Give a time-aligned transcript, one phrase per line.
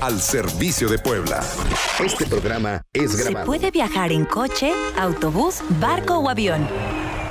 [0.00, 1.44] Al servicio de Puebla.
[2.02, 3.44] Este programa es grabado.
[3.44, 6.66] Se puede viajar en coche, autobús, barco o avión.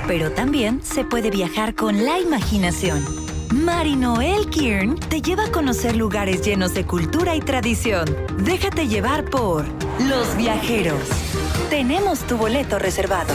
[0.06, 3.04] Pero también se puede viajar con la imaginación.
[3.50, 8.04] Marinoel Kiern te lleva a conocer lugares llenos de cultura y tradición.
[8.38, 9.64] Déjate llevar por
[10.08, 11.02] Los Viajeros.
[11.68, 13.34] Tenemos tu boleto reservado.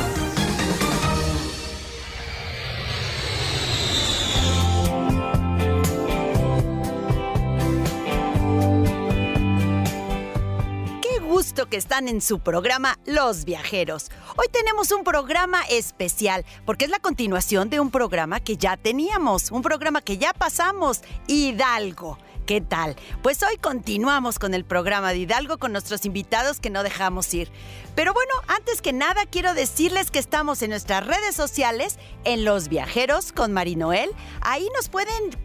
[11.70, 14.10] Que están en su programa Los Viajeros.
[14.38, 19.52] Hoy tenemos un programa especial porque es la continuación de un programa que ya teníamos,
[19.52, 22.18] un programa que ya pasamos, Hidalgo.
[22.48, 22.96] ¿Qué tal?
[23.24, 27.52] Pues hoy continuamos con el programa de Hidalgo con nuestros invitados que no dejamos ir.
[27.94, 32.70] Pero bueno, antes que nada quiero decirles que estamos en nuestras redes sociales, en Los
[32.70, 34.12] Viajeros con Marinoel.
[34.40, 35.38] Ahí nos pueden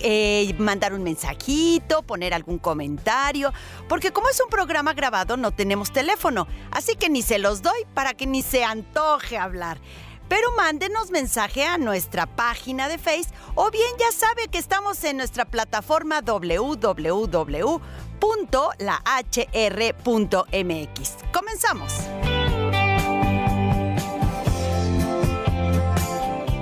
[0.00, 3.54] eh, mandar un mensajito, poner algún comentario,
[3.88, 7.86] porque como es un programa grabado no tenemos teléfono, así que ni se los doy
[7.94, 9.80] para que ni se antoje hablar
[10.30, 15.16] pero mándenos mensaje a nuestra página de Face o bien ya sabe que estamos en
[15.16, 17.16] nuestra plataforma www.lahr.mx.
[21.32, 21.92] Comenzamos.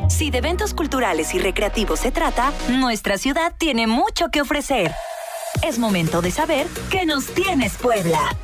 [0.08, 4.94] Si de eventos culturales y recreativos se trata, nuestra ciudad tiene mucho que ofrecer.
[5.62, 8.34] Es momento de saber qué nos tienes Puebla.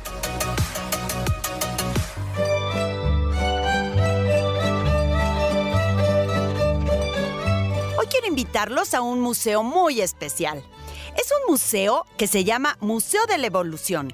[8.35, 10.61] Invitarlos a un museo muy especial.
[11.17, 14.13] Es un museo que se llama Museo de la Evolución.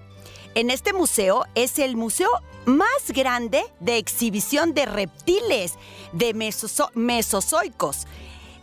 [0.54, 2.30] En este museo es el museo
[2.66, 5.74] más grande de exhibición de reptiles,
[6.14, 6.36] de
[6.94, 8.06] mesozoicos.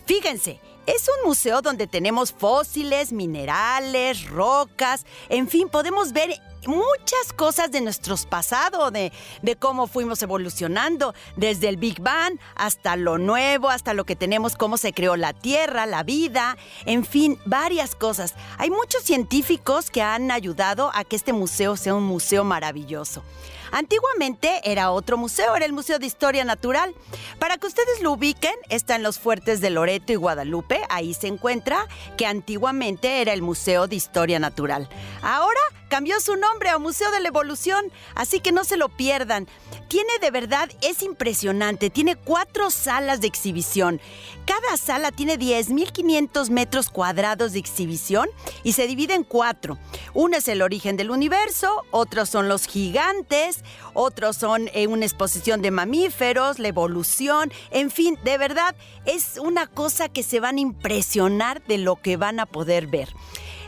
[0.07, 7.71] Fíjense, es un museo donde tenemos fósiles, minerales, rocas, en fin, podemos ver muchas cosas
[7.71, 13.69] de nuestros pasados, de, de, cómo fuimos evolucionando, desde el Big Bang hasta lo nuevo,
[13.69, 16.57] hasta lo que tenemos, cómo se creó la Tierra, la vida,
[16.87, 18.35] en fin, varias cosas.
[18.57, 23.23] Hay muchos científicos que han ayudado a que este museo sea un museo maravilloso.
[23.71, 26.95] Antiguamente era otro museo, era el Museo de Historia Natural.
[27.39, 31.29] Para que ustedes lo ubiquen, está en los fuertes de Loreto y Guadalupe, ahí se
[31.29, 31.87] encuentra,
[32.17, 34.89] que antiguamente era el Museo de Historia Natural.
[35.23, 39.49] Ahora cambió su nombre a Museo de la Evolución, así que no se lo pierdan.
[39.89, 44.01] Tiene de verdad, es impresionante, tiene cuatro salas de exhibición.
[44.49, 48.31] Cada sala tiene 10.500 metros cuadrados de exhibición
[48.63, 49.77] y se divide en cuatro.
[50.15, 55.61] Uno es el origen del universo, otros son los gigantes, otros son eh, una exposición
[55.61, 60.61] de mamíferos, la evolución, en fin, de verdad es una cosa que se van a
[60.61, 63.11] impresionar de lo que van a poder ver.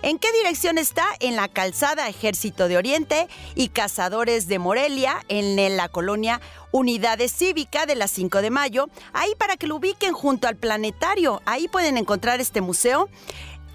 [0.02, 1.04] ¿En qué dirección está?
[1.20, 6.40] En la calzada Ejército de Oriente y Cazadores de Morelia, en la colonia
[6.72, 8.88] Unidades Cívica de la 5 de mayo.
[9.12, 11.42] Ahí para que lo ubiquen junto al planetario.
[11.44, 13.10] Ahí pueden encontrar este museo.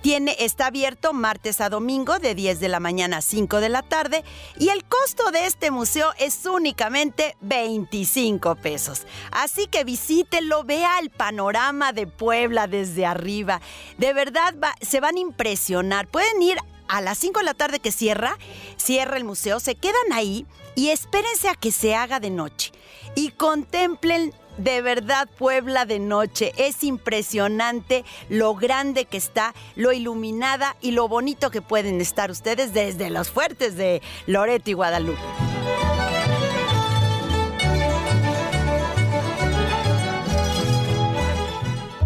[0.06, 3.82] Tiene, está abierto martes a domingo de 10 de la mañana a 5 de la
[3.82, 4.24] tarde
[4.60, 9.08] y el costo de este museo es únicamente 25 pesos.
[9.32, 13.62] Así que visítelo, vea el panorama de Puebla desde arriba.
[13.98, 16.08] De verdad se van a impresionar.
[16.08, 18.38] Pueden ir a las 5 de la tarde que cierra,
[18.78, 20.46] cierra el museo, se quedan ahí
[20.76, 22.74] y espérense a que se haga de noche
[23.16, 26.54] y contemplen de verdad, Puebla de noche.
[26.58, 32.74] Es impresionante lo grande que está, lo iluminada y lo bonito que pueden estar ustedes
[32.74, 35.20] desde los fuertes de Loreto y Guadalupe.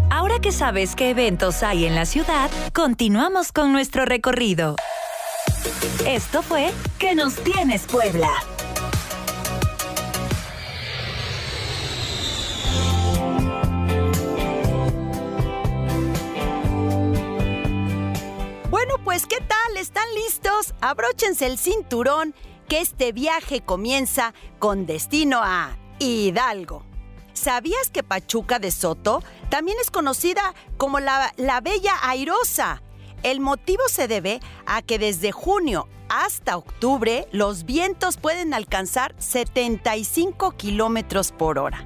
[0.09, 4.75] Ahora que sabes qué eventos hay en la ciudad, continuamos con nuestro recorrido.
[6.05, 8.29] Esto fue Que nos tienes Puebla.
[19.03, 19.77] Pues ¿qué tal?
[19.77, 20.73] ¿Están listos?
[20.81, 22.33] Abróchense el cinturón
[22.67, 26.83] que este viaje comienza con destino a Hidalgo.
[27.33, 32.81] ¿Sabías que Pachuca de Soto también es conocida como la, la Bella Airosa?
[33.23, 40.51] El motivo se debe a que desde junio hasta octubre los vientos pueden alcanzar 75
[40.51, 41.85] kilómetros por hora.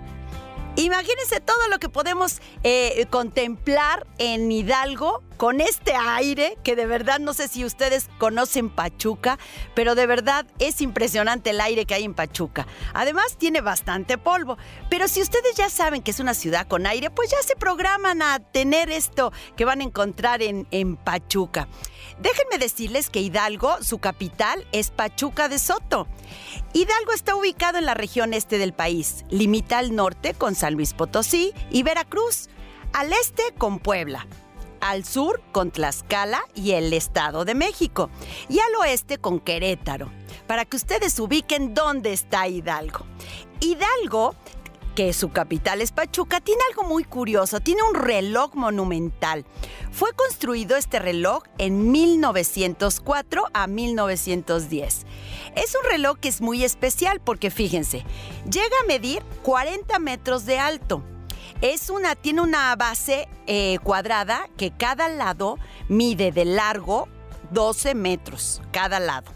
[0.76, 7.20] Imagínense todo lo que podemos eh, contemplar en Hidalgo con este aire que de verdad
[7.20, 9.38] no sé si ustedes conocen Pachuca,
[9.76, 12.66] pero de verdad es impresionante el aire que hay en Pachuca.
[12.94, 14.58] Además tiene bastante polvo,
[14.90, 18.22] pero si ustedes ya saben que es una ciudad con aire, pues ya se programan
[18.22, 21.68] a tener esto que van a encontrar en, en Pachuca.
[22.22, 26.08] Déjenme decirles que Hidalgo, su capital, es Pachuca de Soto.
[26.72, 29.26] Hidalgo está ubicado en la región este del país.
[29.30, 32.48] Limita al norte con San Luis Potosí y Veracruz,
[32.94, 34.26] al este con Puebla,
[34.84, 38.10] al sur con Tlaxcala y el Estado de México,
[38.50, 40.12] y al oeste con Querétaro,
[40.46, 43.06] para que ustedes ubiquen dónde está Hidalgo.
[43.62, 44.36] Hidalgo
[44.94, 49.46] que su capital es Pachuca, tiene algo muy curioso, tiene un reloj monumental.
[49.92, 55.06] Fue construido este reloj en 1904 a 1910.
[55.56, 58.06] Es un reloj que es muy especial porque fíjense,
[58.52, 61.04] llega a medir 40 metros de alto.
[61.62, 65.58] Es una, tiene una base eh, cuadrada que cada lado
[65.88, 67.08] mide de largo
[67.52, 69.32] 12 metros, cada lado.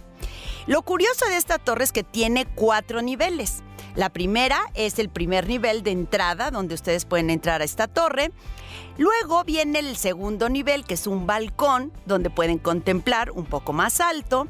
[0.66, 3.64] Lo curioso de esta torre es que tiene cuatro niveles.
[3.96, 8.32] La primera es el primer nivel de entrada donde ustedes pueden entrar a esta torre.
[8.98, 14.00] Luego viene el segundo nivel que es un balcón donde pueden contemplar un poco más
[14.00, 14.48] alto.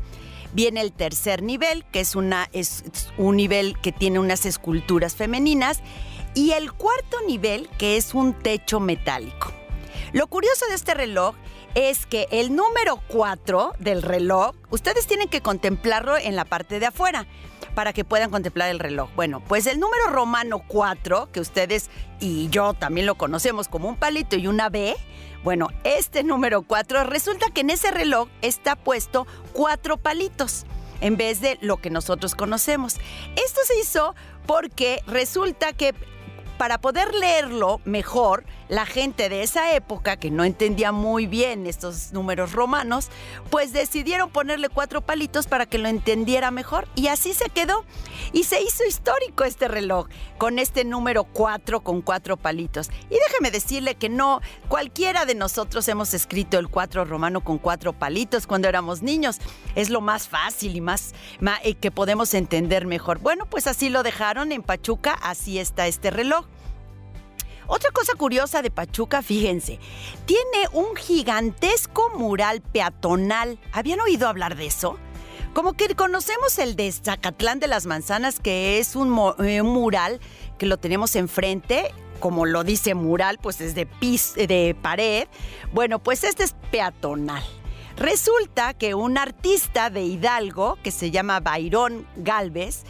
[0.54, 2.84] Viene el tercer nivel que es, una, es
[3.18, 5.82] un nivel que tiene unas esculturas femeninas.
[6.38, 9.52] Y el cuarto nivel que es un techo metálico.
[10.14, 11.34] Lo curioso de este reloj
[11.74, 16.86] es que el número 4 del reloj, ustedes tienen que contemplarlo en la parte de
[16.86, 17.26] afuera
[17.74, 19.10] para que puedan contemplar el reloj.
[19.16, 21.90] Bueno, pues el número romano 4, que ustedes
[22.20, 24.96] y yo también lo conocemos como un palito y una B,
[25.44, 30.68] bueno, este número 4 resulta que en ese reloj está puesto cuatro palitos
[31.02, 32.98] en vez de lo que nosotros conocemos.
[33.44, 34.14] Esto se hizo
[34.46, 35.96] porque resulta que
[36.58, 42.12] para poder leerlo mejor, la gente de esa época, que no entendía muy bien estos
[42.12, 43.10] números romanos,
[43.50, 46.88] pues decidieron ponerle cuatro palitos para que lo entendiera mejor.
[46.96, 47.86] Y así se quedó.
[48.34, 52.90] Y se hizo histórico este reloj, con este número cuatro con cuatro palitos.
[53.10, 57.94] Y déjeme decirle que no, cualquiera de nosotros hemos escrito el cuatro romano con cuatro
[57.94, 59.38] palitos cuando éramos niños.
[59.76, 61.14] Es lo más fácil y más,
[61.80, 63.20] que podemos entender mejor.
[63.20, 66.46] Bueno, pues así lo dejaron en Pachuca, así está este reloj.
[67.68, 69.80] Otra cosa curiosa de Pachuca, fíjense,
[70.26, 73.60] tiene un gigantesco mural peatonal.
[73.74, 74.98] ¿Habían oído hablar de eso?
[75.54, 80.22] Como que conocemos el de Zacatlán de las Manzanas, que es un, eh, mural
[80.58, 85.28] que lo tenemos enfrente, como lo dice mural, pues es de, pis, de pared.
[85.74, 87.44] Bueno, pues este es peatonal.
[87.98, 92.84] Resulta que un artista de Hidalgo, que se llama Bayrón Galvez,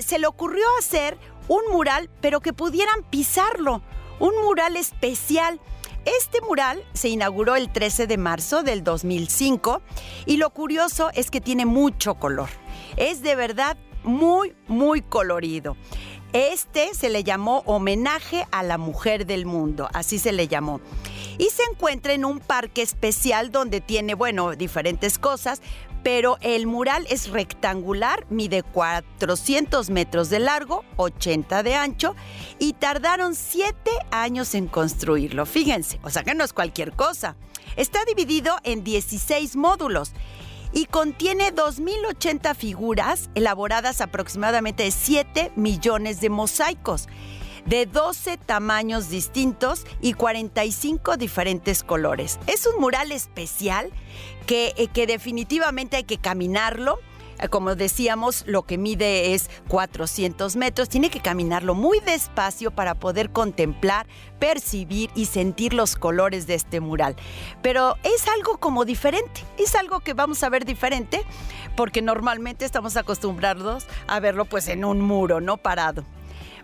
[0.00, 1.18] se le ocurrió hacer
[1.48, 3.82] un mural, pero que pudieran pisarlo,
[4.18, 5.60] un mural especial.
[6.04, 9.80] Este mural se inauguró el 13 de marzo del 2005
[10.26, 12.48] y lo curioso es que tiene mucho color.
[12.96, 15.76] Es de verdad muy, muy colorido.
[16.34, 20.80] Este se le llamó homenaje a la mujer del mundo, así se le llamó.
[21.38, 25.62] Y se encuentra en un parque especial donde tiene, bueno, diferentes cosas,
[26.04, 32.14] pero el mural es rectangular, mide 400 metros de largo, 80 de ancho
[32.58, 35.46] y tardaron 7 años en construirlo.
[35.46, 37.36] Fíjense, o sea que no es cualquier cosa.
[37.76, 40.12] Está dividido en 16 módulos
[40.74, 47.08] y contiene 2.080 figuras elaboradas aproximadamente de 7 millones de mosaicos
[47.66, 52.38] de 12 tamaños distintos y 45 diferentes colores.
[52.46, 53.90] Es un mural especial
[54.46, 56.98] que, eh, que definitivamente hay que caminarlo
[57.38, 60.88] eh, como decíamos, lo que mide es 400 metros.
[60.88, 64.06] Tiene que caminarlo muy despacio para poder contemplar,
[64.38, 67.16] percibir y sentir los colores de este mural.
[67.62, 71.22] Pero es algo como diferente, es algo que vamos a ver diferente
[71.76, 76.04] porque normalmente estamos acostumbrados a verlo pues en un muro, no parado.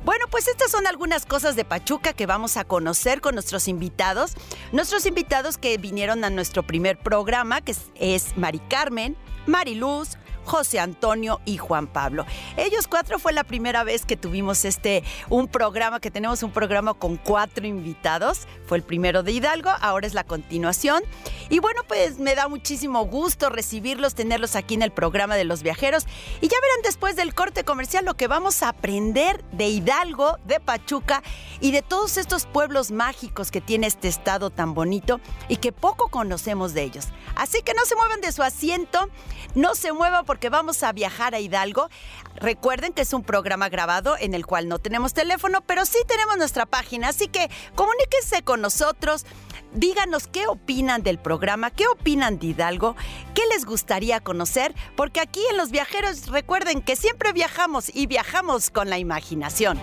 [0.05, 4.33] Bueno, pues estas son algunas cosas de Pachuca que vamos a conocer con nuestros invitados.
[4.73, 9.17] Nuestros invitados que vinieron a nuestro primer programa, que es, Mari Carmen,
[9.47, 12.27] Mariluz, José Antonio y Juan Pablo.
[12.57, 16.95] Ellos cuatro fue la primera vez que tuvimos este un programa, que tenemos un programa
[16.95, 18.47] con cuatro invitados.
[18.67, 21.03] Fue el primero de Hidalgo, ahora es la continuación.
[21.49, 25.63] Y bueno, pues me da muchísimo gusto recibirlos, tenerlos aquí en el programa de los
[25.63, 26.07] viajeros.
[26.41, 30.61] Y ya verán después del corte comercial lo que vamos a aprender de Hidalgo, de
[30.61, 31.23] Pachuca
[31.61, 36.09] y de todos estos pueblos mágicos que tiene este estado tan bonito y que poco
[36.09, 37.09] conocemos de ellos.
[37.35, 39.09] Así que no se muevan de su asiento,
[39.55, 41.91] no se muevan porque porque vamos a viajar a Hidalgo.
[42.37, 46.39] Recuerden que es un programa grabado en el cual no tenemos teléfono, pero sí tenemos
[46.39, 49.27] nuestra página, así que comuníquense con nosotros.
[49.75, 52.97] Díganos qué opinan del programa, qué opinan de Hidalgo,
[53.35, 58.71] qué les gustaría conocer, porque aquí en Los Viajeros recuerden que siempre viajamos y viajamos
[58.71, 59.79] con la imaginación.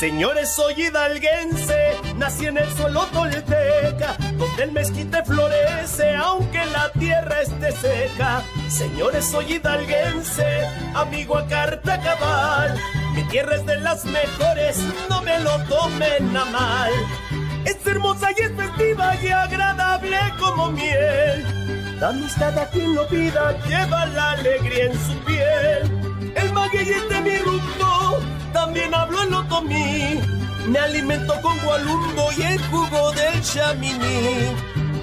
[0.00, 7.42] Señores, soy hidalguense, nací en el suelo tolteca, donde el mezquite florece, aunque la tierra
[7.42, 8.42] esté seca.
[8.70, 12.80] Señores, soy hidalguense, amigo a carta cabal,
[13.14, 14.78] mi tierra es de las mejores,
[15.10, 16.92] no me lo tomen a mal.
[17.66, 21.44] Es hermosa y es festiva y agradable como miel.
[22.00, 26.32] La amistad a quien lo pida lleva la alegría en su piel.
[26.34, 28.09] El maguey de mi rumbo
[28.52, 30.20] también hablo el otomí.
[30.66, 34.54] Me alimento con gualumbo y el jugo del chamini.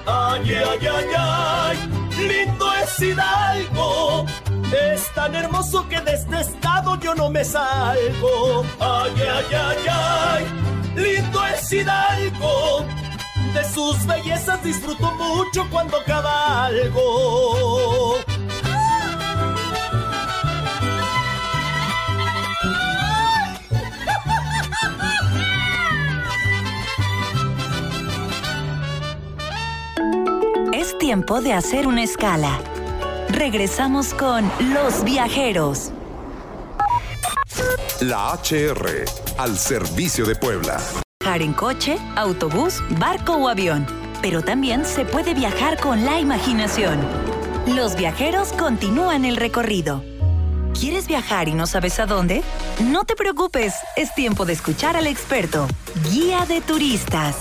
[0.05, 1.77] Ay, ay, ay, ay,
[2.17, 4.25] lindo es Hidalgo.
[4.71, 8.65] Es tan hermoso que de este estado yo no me salgo.
[8.79, 10.45] Ay, ay, ay, ay,
[10.95, 12.85] lindo es Hidalgo.
[13.53, 17.07] De sus bellezas disfruto mucho cuando cabalgo.
[31.07, 32.59] Tiempo de hacer una escala.
[33.29, 35.93] Regresamos con Los Viajeros.
[38.01, 39.05] La HR,
[39.37, 40.81] al servicio de Puebla.
[41.21, 43.87] Viajar en coche, autobús, barco o avión.
[44.21, 46.99] Pero también se puede viajar con la imaginación.
[47.67, 50.03] Los viajeros continúan el recorrido.
[50.77, 52.43] ¿Quieres viajar y no sabes a dónde?
[52.83, 55.67] No te preocupes, es tiempo de escuchar al experto,
[56.11, 57.37] guía de turistas.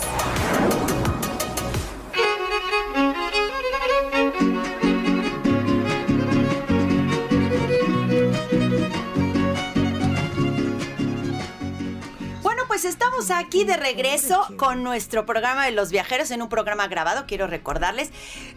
[12.87, 17.47] Estamos aquí de regreso con nuestro programa de los viajeros en un programa grabado, quiero
[17.49, 18.11] recordarles,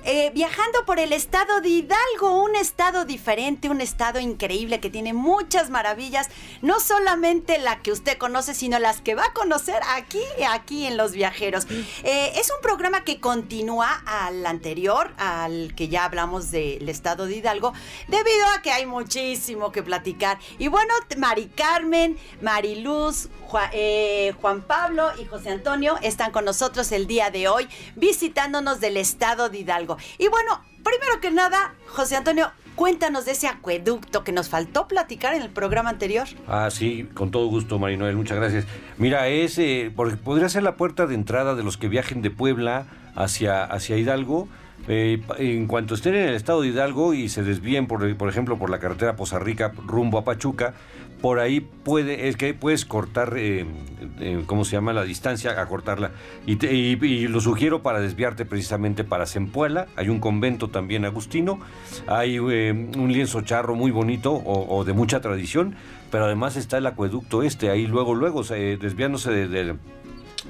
[0.05, 5.13] eh, viajando por el estado de Hidalgo, un estado diferente, un estado increíble que tiene
[5.13, 6.27] muchas maravillas,
[6.61, 10.97] no solamente la que usted conoce, sino las que va a conocer aquí, aquí en
[10.97, 11.65] los viajeros.
[12.03, 17.37] Eh, es un programa que continúa al anterior, al que ya hablamos del estado de
[17.37, 17.73] Hidalgo,
[18.07, 20.37] debido a que hay muchísimo que platicar.
[20.59, 26.91] Y bueno, Mari Carmen, Mariluz, Juan, eh, Juan Pablo y José Antonio están con nosotros
[26.91, 29.97] el día de hoy visitándonos del estado de Hidalgo.
[30.17, 35.33] Y bueno, primero que nada, José Antonio, cuéntanos de ese acueducto que nos faltó platicar
[35.35, 36.27] en el programa anterior.
[36.47, 38.65] Ah, sí, con todo gusto, Marinoel, muchas gracias.
[38.97, 42.31] Mira, es, eh, por- podría ser la puerta de entrada de los que viajen de
[42.31, 42.85] Puebla
[43.15, 44.47] hacia, hacia Hidalgo.
[44.87, 48.57] Eh, en cuanto estén en el estado de Hidalgo y se desvíen, por, por ejemplo,
[48.57, 50.73] por la carretera Poza Rica rumbo a Pachuca,
[51.21, 53.65] por ahí puede, es que puedes cortar, eh,
[54.19, 54.93] eh, ¿cómo se llama?
[54.93, 56.11] La distancia, acortarla.
[56.45, 59.87] Y, te- y- lo sugiero para desviarte precisamente para Zempuela.
[59.95, 61.59] Hay un convento también agustino.
[62.07, 65.75] Hay eh, un lienzo charro muy bonito o, de mucha tradición.
[66.11, 69.75] Pero además está el acueducto este, ahí luego, luego, se- desviándose de- de-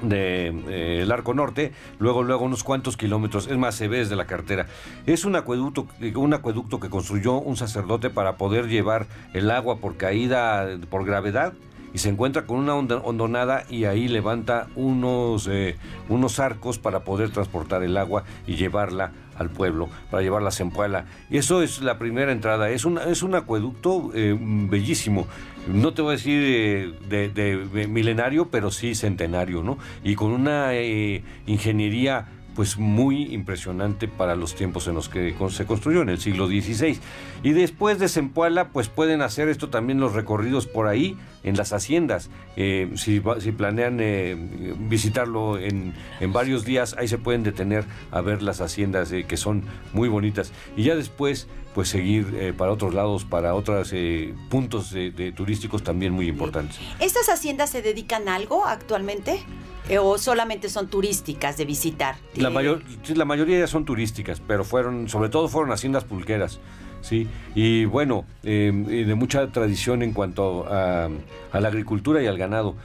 [0.01, 4.25] de eh, arco norte, luego luego unos cuantos kilómetros, es más se ve desde la
[4.25, 4.68] cartera.
[5.06, 9.98] Es un acueducto, un acueducto que construyó un sacerdote para poder llevar el agua por
[9.98, 11.53] caída por gravedad
[11.94, 15.77] y se encuentra con una hondonada y ahí levanta unos eh,
[16.08, 21.06] unos arcos para poder transportar el agua y llevarla al pueblo, para llevarla a.
[21.29, 22.70] Y eso es la primera entrada.
[22.70, 25.27] Es, una, es un acueducto eh, bellísimo.
[25.68, 29.78] No te voy a decir de, milenario, pero sí centenario, ¿no?
[30.04, 32.28] Y con una eh, ingeniería
[32.60, 37.00] pues muy impresionante para los tiempos en los que se construyó en el siglo XVI.
[37.42, 41.72] Y después de Zempoala, pues pueden hacer esto también los recorridos por ahí, en las
[41.72, 42.30] haciendas.
[42.58, 44.36] Eh, si, planean eh,
[44.78, 49.63] visitarlo en, en varios días, ahí se pueden detener a ver las haciendas que son
[49.94, 50.51] muy bonitas.
[50.75, 51.48] Y ya después,
[51.79, 56.27] pues seguir eh, para otros lados, para otros eh, puntos de- de turísticos también muy
[56.27, 56.77] importantes.
[57.00, 59.39] ¿Estas haciendas se dedican a algo actualmente?
[59.88, 62.17] Eh, ¿O solamente son turísticas de visitar?
[62.36, 62.81] La, mayor,
[63.15, 66.59] la mayoría ya son turísticas, pero fueron, sobre todo fueron haciendas pulqueras,
[67.00, 67.29] sí.
[67.55, 68.74] Y bueno, eh,
[69.07, 71.07] de mucha tradición en cuanto a,
[71.53, 72.75] a la agricultura y al ganado.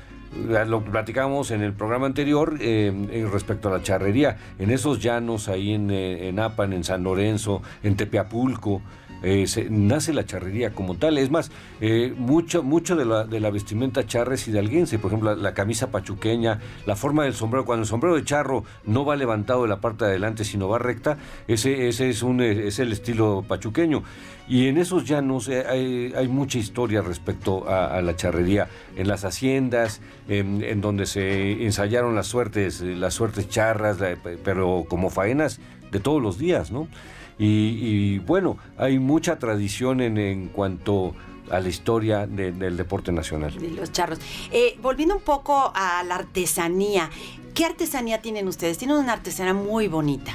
[0.67, 4.37] Lo platicamos en el programa anterior eh, respecto a la charrería.
[4.59, 8.83] En esos llanos, ahí en, eh, en Apan, en San Lorenzo, en Tepeapulco,
[9.25, 11.19] eh, nace la charrería como tal.
[11.19, 11.51] Es más,
[11.81, 14.99] eh, mucho, mucho de la, de la vestimenta charra es hidalguense.
[14.99, 17.65] Por ejemplo, la, camisa pachuqueña, la forma del sombrero.
[17.65, 20.79] Cuando el sombrero de charro no va levantado de la parte de adelante, sino va
[20.79, 24.03] recta, ese, ese es, un, eh, es el estilo pachuqueño.
[24.47, 28.69] Y en esos llanos eh, hay, hay mucha historia respecto a, la charrería.
[28.95, 33.97] En las haciendas, en, en donde se ensayaron las suertes, las suertes charras,
[34.45, 36.89] pero como faenas de todos los días, ¿no?
[37.39, 41.15] Y, y, bueno, hay mucha tradición en, en cuanto
[41.51, 43.59] a la historia de- del deporte nacional.
[43.59, 44.19] De los charros.
[44.51, 47.11] Eh, volviendo un poco a la artesanía,
[47.55, 48.79] ¿qué artesanía tienen ustedes?
[48.79, 50.33] Tienen una artesanía muy bonita.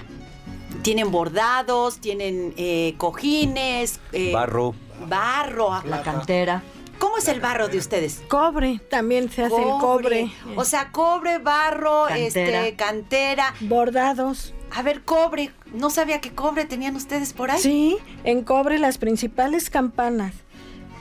[0.83, 4.75] Tienen bordados, tienen eh, cojines, eh, Barro,
[5.07, 5.81] barro.
[5.85, 6.63] La cantera.
[6.99, 8.21] ¿Cómo es el barro de ustedes?
[8.27, 10.31] Cobre, también se hace el cobre.
[10.57, 12.65] O sea, cobre, barro, Cantera.
[12.67, 13.53] este, cantera.
[13.61, 14.53] bordados.
[14.71, 15.51] A ver, cobre.
[15.73, 17.59] No sabía que cobre tenían ustedes por ahí.
[17.61, 20.33] Sí, en cobre las principales campanas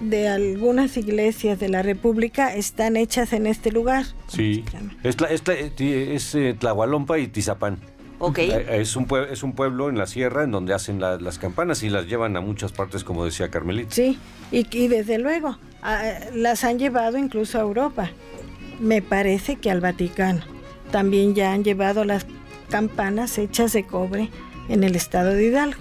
[0.00, 4.04] de algunas iglesias de la República están hechas en este lugar.
[4.28, 4.64] sí.
[5.02, 7.78] Es, tla- es, tla- es, eh, Tlahualompa y Tizapán.
[8.20, 8.38] Ok.
[8.38, 11.38] Eh, Es un, pue- es un pueblo en la sierra en donde hacen la- las
[11.38, 13.92] campanas y las llevan a muchas partes, como decía Carmelita.
[13.94, 14.18] Sí,
[14.52, 15.56] y, y desde luego
[16.34, 18.10] las han llevado incluso a Europa.
[18.80, 20.42] Me parece que al Vaticano.
[20.92, 22.26] También ya han llevado las
[22.70, 24.28] campanas hechas de cobre
[24.68, 25.80] en el estado de Hidalgo.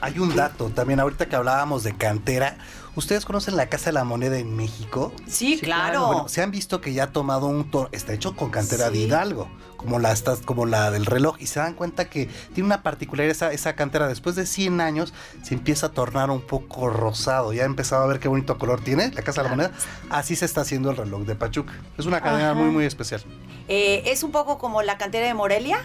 [0.00, 2.56] Hay un dato también, ahorita que hablábamos de cantera.
[2.94, 5.12] ¿Ustedes conocen la Casa de la Moneda en México?
[5.26, 6.06] Sí, claro.
[6.06, 8.96] Bueno, se han visto que ya ha tomado un tono, está hecho con cantera de.
[8.96, 10.14] Hidalgo, como la,
[10.46, 14.08] como la del reloj, y se dan cuenta que tiene una particularidad esa, esa cantera,
[14.08, 15.12] después de 100 años
[15.42, 18.80] se empieza a tornar un poco rosado, ya ha empezado a ver qué bonito color
[18.80, 19.72] tiene la Casa de la Moneda,
[20.08, 21.74] así se está haciendo el reloj de Pachuca.
[21.98, 22.58] Es una cadena Ajá.
[22.58, 23.22] muy, muy especial.
[23.68, 25.84] Eh, es un poco como la cantera de Morelia,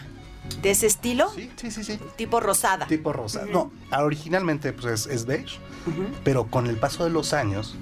[0.61, 1.99] de ese estilo, Sí, sí, sí, sí.
[2.15, 2.87] tipo rosada.
[2.87, 3.45] Tipo rosa.
[3.51, 5.57] No, originalmente pues, es, es beige,
[6.23, 7.75] pero con el paso de los años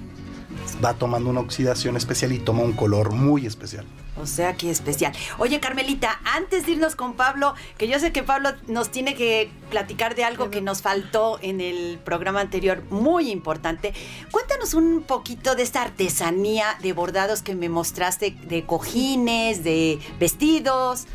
[0.84, 3.86] va tomando una oxidación especial y toma un color muy especial.
[4.20, 5.12] O sea, qué especial.
[5.38, 9.50] Oye, Carmelita, antes de irnos con Pablo, que yo sé que Pablo nos tiene que
[9.70, 13.94] platicar de algo que nos faltó en el programa anterior, muy importante.
[14.30, 21.06] Cuéntanos un poquito de esta artesanía de bordados que me mostraste, de cojines, de vestidos.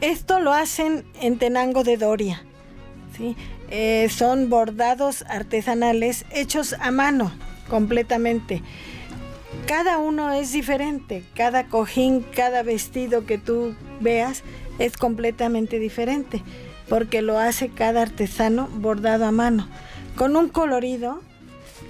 [0.00, 2.42] Esto lo hacen en Tenango de Doria.
[3.16, 3.36] ¿sí?
[3.70, 7.32] Eh, son bordados artesanales hechos a mano
[7.68, 8.62] completamente.
[9.66, 14.44] Cada uno es diferente, cada cojín, cada vestido que tú veas
[14.78, 16.42] es completamente diferente,
[16.88, 19.66] porque lo hace cada artesano bordado a mano,
[20.14, 21.20] con un colorido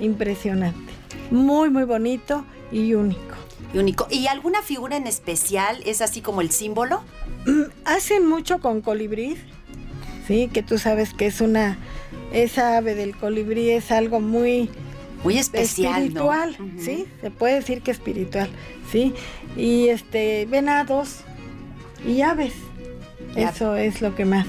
[0.01, 0.93] impresionante,
[1.31, 3.35] muy muy bonito y único.
[3.75, 4.07] Y único.
[4.11, 7.03] ¿Y alguna figura en especial es así como el símbolo?
[7.85, 9.37] hacen mucho con colibrí,
[10.27, 11.79] sí, que tú sabes que es una,
[12.33, 14.71] esa ave del colibrí es algo muy
[15.25, 18.49] Muy especial, espiritual, sí, se puede decir que espiritual,
[18.91, 19.15] sí,
[19.57, 21.21] y este venados
[22.07, 22.53] y aves,
[23.37, 24.47] eso es lo que más,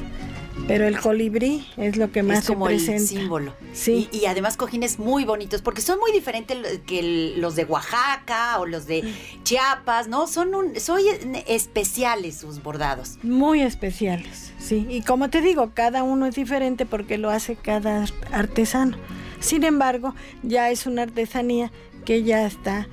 [0.67, 3.07] pero el colibrí es lo que más es como se el presenta.
[3.07, 3.53] símbolo.
[3.73, 4.09] Sí.
[4.11, 8.59] Y, y además cojines muy bonitos, porque son muy diferentes que el- los de Oaxaca
[8.59, 9.03] o los de
[9.43, 10.27] Chiapas, ¿no?
[10.27, 10.99] Son, un, son
[11.47, 13.17] especiales sus bordados.
[13.23, 14.85] Muy especiales, sí.
[14.89, 18.97] Y como te digo, cada uno es diferente porque lo hace cada artesano.
[19.39, 21.71] Sin embargo, ya es una artesanía
[22.05, 22.87] que ya está,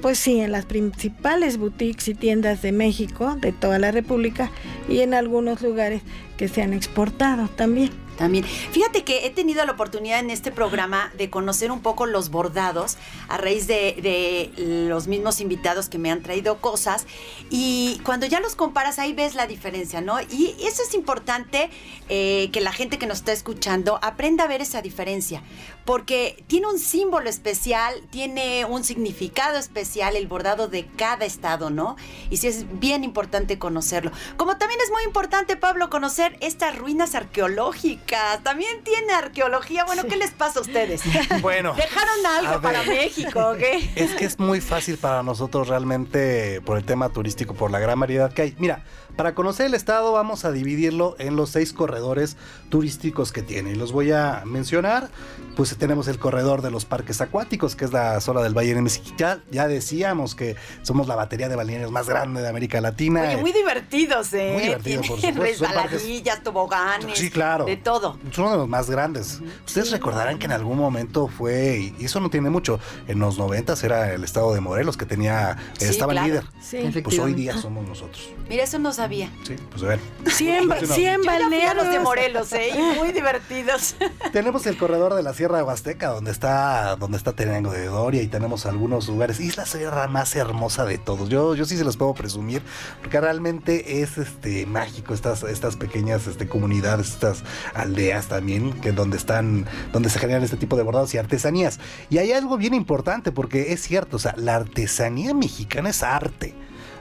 [0.00, 4.50] pues sí, en las principales boutiques y tiendas de México, de toda la República,
[4.88, 6.02] y en algunos lugares
[6.36, 7.90] que se han exportado también.
[8.16, 8.44] También.
[8.44, 12.96] Fíjate que he tenido la oportunidad en este programa de conocer un poco los bordados
[13.28, 14.50] a raíz de,
[14.88, 17.06] los mismos invitados que me han traído cosas
[17.48, 20.20] y cuando ya los comparas ahí ves la diferencia, ¿no?
[20.20, 21.70] Y eso es importante
[22.08, 25.40] eh, que la gente que nos está escuchando aprenda a ver esa diferencia
[25.84, 31.96] porque tiene un símbolo especial, tiene un significado especial el bordado de cada estado, ¿no?
[32.30, 34.10] Y sí es bien importante conocerlo.
[34.36, 38.42] Como también es muy importante, Pablo, conocer estas ruinas arqueológicas.
[38.42, 39.84] También tiene arqueología.
[39.84, 41.02] Bueno, ¿qué les pasa a ustedes?
[41.40, 41.74] Bueno.
[41.74, 42.82] ¿Dejaron algo para.
[42.82, 43.90] México o qué?
[43.96, 47.98] Es que es muy fácil para nosotros realmente por el tema turístico, por la gran
[47.98, 48.56] variedad que hay.
[48.58, 48.84] Mira,
[49.16, 52.36] para conocer el estado vamos a dividirlo en los seis corredores
[52.68, 53.72] turísticos que tiene.
[53.72, 55.10] Y los voy a mencionar.
[55.56, 58.82] Pues tenemos el corredor de los parques acuáticos, que es la zona del Valle de
[58.82, 59.42] Mezquital.
[59.50, 63.22] Ya decíamos que somos la batería de balnearios más grande de América Latina.
[63.22, 64.50] Oye, muy divertidos, ¿eh?
[64.54, 67.18] Muy divertidos, por supuesto, resbaladillas, toboganes.
[67.18, 67.64] Sí, claro.
[67.64, 68.18] De todo.
[68.30, 69.40] Es uno de los más grandes.
[69.66, 73.82] Ustedes recordarán que en algún momento fue, y eso no tiene mucho, en los noventas
[73.84, 76.26] era el estado de Morelos que tenía, Sí, estaba claro.
[76.28, 76.44] líder.
[76.60, 76.78] Sí.
[77.02, 78.28] Pues hoy día somos nosotros.
[78.48, 79.30] Mira, eso no sabía.
[79.46, 80.00] Sí, pues a ver.
[80.26, 81.90] 100, ba- 100 Yo ya fui a balnearios.
[81.90, 82.70] de Morelos, ¿eh?
[82.74, 83.94] Y muy divertidos.
[84.32, 88.28] Tenemos el corredor de la Sierra Huasteca, donde está, donde está Tenango de Doria, y
[88.28, 89.40] tenemos algunos lugares.
[89.40, 91.28] Y es la sierra más hermosa de todos.
[91.28, 92.62] Yo, yo sí se los puedo presumir,
[93.00, 97.42] porque realmente es este mágico estas, estas pequeñas este, comunidades, estas
[97.74, 101.80] aldeas también, que donde están, donde se generan este tipo de bordados y artesanías.
[102.10, 106.54] Y hay algo bien importante, porque es cierto, o sea, la artesanía mexicana es arte.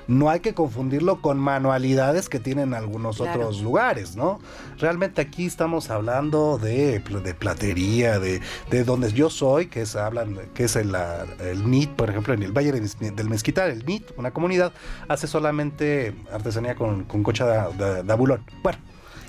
[0.08, 3.42] No hay que confundirlo con manualidades que tienen algunos Claro.
[3.42, 4.40] otros lugares, ¿no?
[4.80, 10.38] Realmente aquí estamos hablando de, de platería, de, de donde yo soy, que es hablan,
[10.54, 10.96] que es el,
[11.40, 14.72] el NIT, por ejemplo, en el Valle del Mezquital, el NIT, una comunidad,
[15.08, 18.44] hace solamente artesanía con, con concha de, de- de abulón.
[18.64, 18.80] Bueno,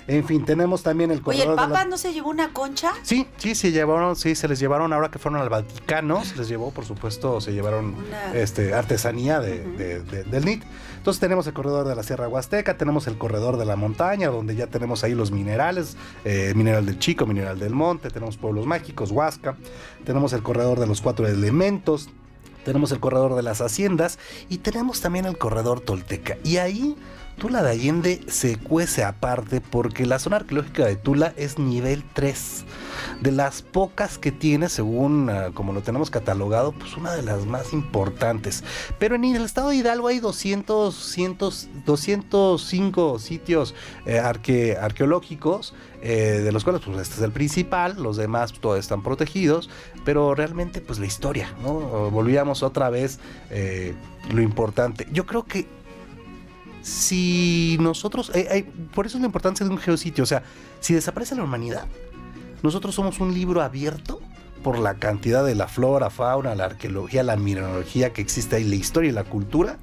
[0.09, 2.51] en fin, tenemos también el Oye, corredor ¿el de la- Papa no se llevó una
[2.51, 2.91] concha?
[3.03, 6.47] Sí, sí, se llevaron, sí, se les llevaron ahora que fueron al Vaticano, se les
[6.49, 10.63] llevó, por supuesto, se llevaron Una- este, artesanía de, de- de- del NIT.
[10.97, 14.55] Entonces tenemos el corredor de la Sierra Huasteca, tenemos el corredor de la montaña, donde
[14.55, 15.95] ya tenemos ahí los minerales,
[16.25, 19.55] eh, mineral del Chico, mineral del Monte, tenemos pueblos mágicos, Huasca,
[20.05, 22.09] tenemos el corredor de los cuatro elementos,
[22.65, 24.19] tenemos el corredor de las haciendas
[24.49, 26.37] y tenemos también el corredor tolteca.
[26.43, 26.97] Y ahí
[27.39, 32.65] Tula de Allende se cuece aparte porque la zona arqueológica de Tula es nivel 3.
[33.21, 37.45] De las pocas que tiene, según ah, como lo tenemos catalogado, pues una de las
[37.45, 38.63] más importantes.
[38.97, 41.37] Pero en el estado de Hidalgo hay 200, 100,
[41.85, 43.73] 205 sitios
[44.05, 48.79] eh, arque- arqueológicos, eh, de los cuales pues este es el principal, los demás todos
[48.79, 49.69] están protegidos,
[50.03, 52.09] pero realmente pues la historia, ¿no?
[52.11, 53.93] Volvíamos otra vez eh,
[54.31, 55.07] lo importante.
[55.11, 55.67] Yo creo que
[56.81, 60.43] si nosotros, eh, eh, por eso es la importancia de un geositio, o sea,
[60.79, 61.85] si desaparece la humanidad,
[62.63, 64.19] nosotros somos un libro abierto
[64.63, 68.75] por la cantidad de la flora, fauna, la arqueología, la mineralogía que existe ahí, la
[68.75, 69.77] historia y la cultura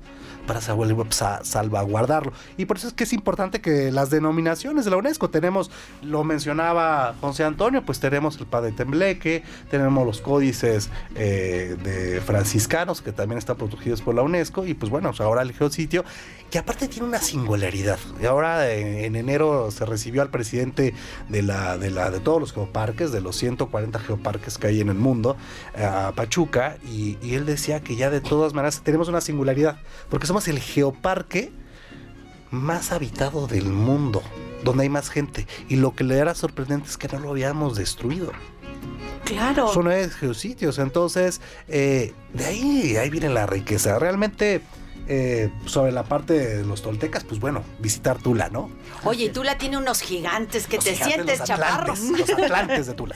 [0.47, 2.33] para salv- sa- salvaguardarlo.
[2.57, 6.23] Y por eso es que es importante que las denominaciones de la UNESCO, tenemos, lo
[6.23, 13.11] mencionaba José Antonio, pues tenemos el Padre Tembleque, tenemos los códices eh, de franciscanos que
[13.11, 16.05] también están protegidos por la UNESCO, y pues bueno, pues ahora el geositio,
[16.51, 17.99] que aparte tiene una singularidad.
[18.21, 20.95] Y ahora eh, en enero se recibió al presidente
[21.29, 24.89] de la, de la de todos los geoparques, de los 140 geoparques que hay en
[24.89, 25.37] el mundo,
[25.77, 29.79] a Pachuca, y, y él decía que ya de todas maneras tenemos una singularidad,
[30.09, 31.53] porque somos el geoparque
[32.51, 34.23] más habitado del mundo,
[34.65, 37.77] donde hay más gente, y lo que le era sorprendente es que no lo habíamos
[37.77, 38.33] destruido.
[39.25, 39.69] Claro.
[39.73, 43.99] Son nueve geositios, entonces eh, de ahí, ahí viene la riqueza.
[43.99, 44.63] Realmente
[45.09, 48.71] eh, sobre la parte de los toltecas, pues bueno, visitar Tula, ¿no?
[49.05, 51.93] Oye, y Tula tiene unos gigantes que Los te gigantes, sientes los chaparro.
[51.93, 53.15] atlantes, Los atlantes de Tula.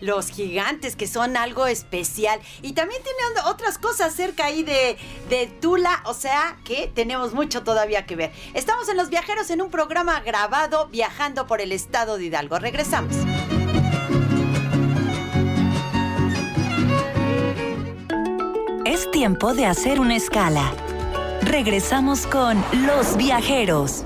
[0.00, 2.40] Los gigantes que son algo especial.
[2.60, 4.96] Y también tiene otras cosas cerca ahí de,
[5.30, 6.02] de Tula.
[6.04, 8.32] O sea que tenemos mucho todavía que ver.
[8.54, 12.58] Estamos en Los Viajeros en un programa grabado viajando por el estado de Hidalgo.
[12.58, 13.14] Regresamos.
[18.84, 20.72] Es tiempo de hacer una escala.
[21.42, 24.04] Regresamos con Los Viajeros.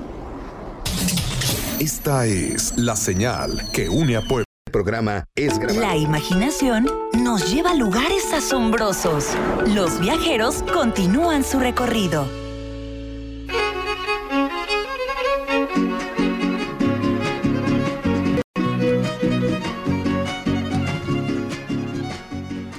[1.79, 4.45] Esta es la señal que une a Puebla.
[4.65, 5.79] El programa es grabado.
[5.79, 9.27] La imaginación nos lleva a lugares asombrosos.
[9.67, 12.46] Los viajeros continúan su recorrido.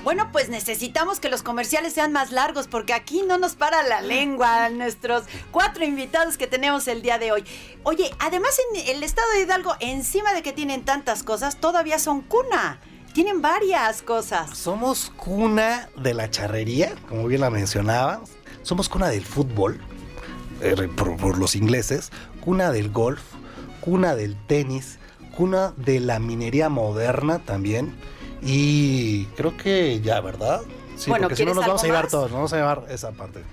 [0.08, 4.00] Bueno, pues necesitamos que los comerciales sean más largos porque aquí no nos para la
[4.00, 7.44] lengua nuestros cuatro invitados que tenemos el día de hoy.
[7.82, 12.22] Oye, además en el estado de Hidalgo, encima de que tienen tantas cosas, todavía son
[12.22, 12.80] cuna.
[13.12, 14.56] Tienen varias cosas.
[14.56, 18.20] Somos cuna de la charrería, como bien la mencionabas.
[18.62, 19.78] Somos cuna del fútbol,
[20.62, 23.20] eh, por los ingleses, cuna del golf,
[23.82, 24.98] cuna del tenis,
[25.36, 27.94] cuna de la minería moderna también.
[28.42, 30.60] Y creo que ya, ¿verdad?
[30.96, 32.10] Sí, Bueno, porque si no ¿quieres nos vamos a llevar más?
[32.10, 33.44] todos, nos vamos a llevar esa parte.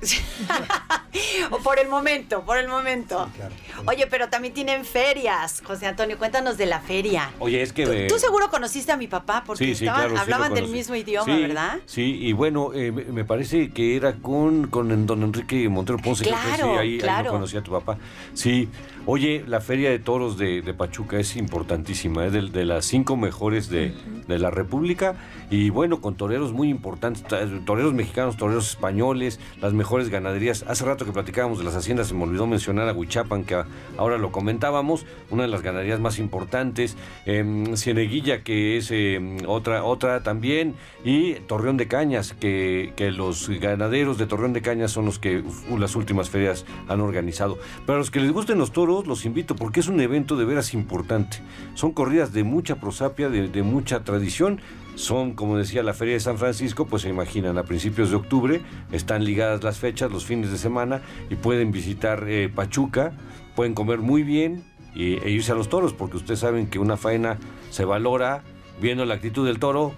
[1.51, 3.25] O por el momento, por el momento.
[3.31, 3.53] Sí, claro.
[3.87, 5.61] Oye, pero también tienen ferias.
[5.63, 7.29] José Antonio, cuéntanos de la feria.
[7.37, 7.85] Oye, es que...
[7.85, 10.21] Tú, eh, tú seguro conociste a mi papá porque Sí, sí, estaban- claro, sí lo
[10.21, 11.77] hablaban del mismo idioma, Sí, ¿verdad?
[11.85, 16.23] Sí, y bueno, eh, me parece que era con, con don Enrique Montero Ponce.
[16.23, 17.25] que Claro, sí, ahí, ahí claro.
[17.25, 17.97] lo conocí a tu papá.
[18.33, 18.67] Sí,
[19.05, 23.15] oye, la Feria de Toros de, de Pachuca es importantísima, es de, de las cinco
[23.17, 23.93] mejores de,
[24.27, 25.15] de la República.
[25.49, 30.63] Y bueno, con toreros muy importantes, ta- toreros mexicanos, toreros españoles, las mejores ganaderías.
[30.67, 33.63] Hace rato que platicábamos de las haciendas se me olvidó mencionar a Huichapan, que
[33.97, 39.83] ahora lo comentábamos, una de las ganaderías más importantes, em, Cieneguilla, que es em, otra,
[39.83, 45.05] otra también, y Torreón de Cañas, que, que los ganaderos de Torreón de Cañas son
[45.05, 45.43] los que
[45.77, 47.57] las últimas ferias han organizado.
[47.85, 50.73] Para los que les gusten los toros, los invito porque es un evento de veras
[50.73, 51.37] importante.
[51.73, 54.61] Son corridas de mucha prosapia, de, mucha tradición.
[54.95, 58.61] Son, como decía, la Feria de San Francisco, pues se imaginan, a principios de octubre
[58.91, 63.11] están ligadas las fechas, los fines de semana, y pueden visitar eh, Pachuca,
[63.55, 64.63] pueden comer muy bien
[64.95, 67.37] y, e irse a los toros, porque ustedes saben que una faena
[67.71, 68.43] se valora
[68.79, 69.93] viendo la actitud del toro,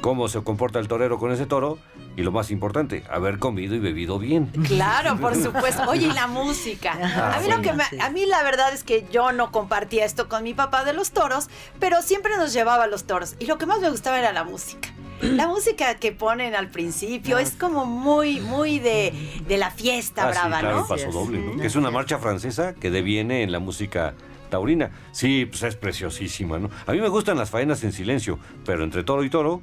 [0.00, 1.78] cómo se comporta el torero con ese toro,
[2.16, 4.46] y lo más importante, haber comido y bebido bien.
[4.66, 5.82] Claro, por supuesto.
[5.88, 6.98] Oye, y la música.
[7.02, 10.04] Ah, A mí, lo que me- a mí la verdad es que yo no compartía
[10.04, 11.48] esto con mi papá de los toros,
[11.80, 13.34] pero siempre nos llevaba a los toros.
[13.38, 14.88] Y lo que más me gustaba era la música.
[15.22, 19.12] La música que ponen al principio es como muy, muy de,
[19.46, 20.82] de la fiesta Ah, sí, brava, claro, ¿no?
[20.82, 21.60] el paso doble, ¿no?
[21.60, 24.14] Que es una marcha francesa que deviene en la música
[24.50, 24.90] taurina.
[25.12, 26.70] Sí, pues es preciosísima, ¿no?
[26.86, 29.62] A mí me gustan las faenas en silencio, pero entre toro y toro,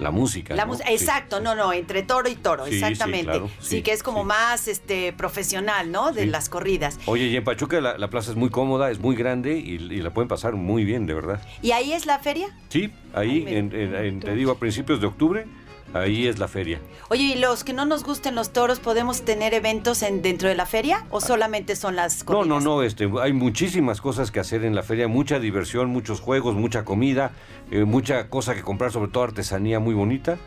[0.00, 0.54] la música.
[0.54, 0.74] La ¿no?
[0.74, 0.82] Sí.
[0.88, 3.24] exacto, no, no, entre toro y toro, Sí, sí, exactamente.
[3.26, 6.12] claro, sí, que es como más este profesional, ¿no?
[6.12, 6.98] De las corridas.
[7.06, 10.00] Oye, y en Pachuca la, la plaza es muy cómoda, es muy grande y, y
[10.02, 11.40] la pueden pasar muy bien, de verdad.
[11.62, 12.48] ¿Y ahí es la feria?
[12.68, 15.46] Sí, ahí, Ay, me- en- en- en- te digo, a principios de octubre,
[15.94, 16.80] ahí es la feria.
[17.08, 20.54] Oye, ¿y los que no nos gusten los toros podemos tener eventos en, dentro de
[20.54, 22.48] la feria o solamente son las No, corridas?
[22.48, 26.54] no, no, este, hay muchísimas cosas que hacer en la feria, mucha diversión, muchos juegos,
[26.54, 27.32] mucha comida,
[27.70, 30.38] eh, mucha cosa que comprar, sobre todo artesanía muy bonita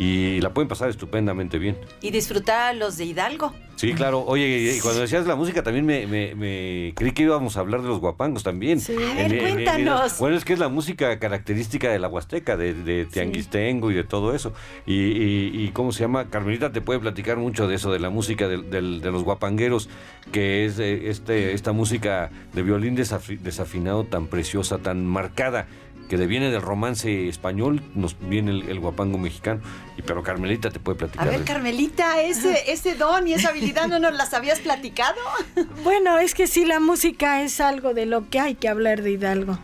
[0.00, 1.76] y la pueden pasar estupendamente bien.
[2.00, 3.52] Y disfrutar a los de Hidalgo.
[3.76, 4.24] Sí, claro.
[4.26, 7.80] Oye, y cuando decías la música también me, me- me creí que íbamos a hablar
[7.82, 8.80] de los guapangos también.
[8.80, 8.94] Sí.
[8.94, 10.18] A ver, cuéntanos.
[10.18, 14.04] bueno, es que es la música característica de la Huasteca, de, de Tianguistengo y de
[14.04, 14.52] todo eso.
[14.86, 16.28] Y, y- y ¿cómo se llama?
[16.30, 19.88] Carmelita te puede platicar mucho de eso, de la música del- de los guapangueros,
[20.32, 25.66] que es eh, este, esta música de violín desafi- desafinado tan preciosa, tan marcada
[26.10, 29.60] que deviene del romance español, nos viene el, el guapango mexicano,
[29.96, 31.28] y pero Carmelita te puede A platicar.
[31.30, 35.16] ver, de- Carmelita, ese, ese don y esa habilidad no nos las habías platicado.
[35.84, 39.12] Bueno, es que sí, la música es algo de lo que hay que hablar de
[39.12, 39.58] Hidalgo.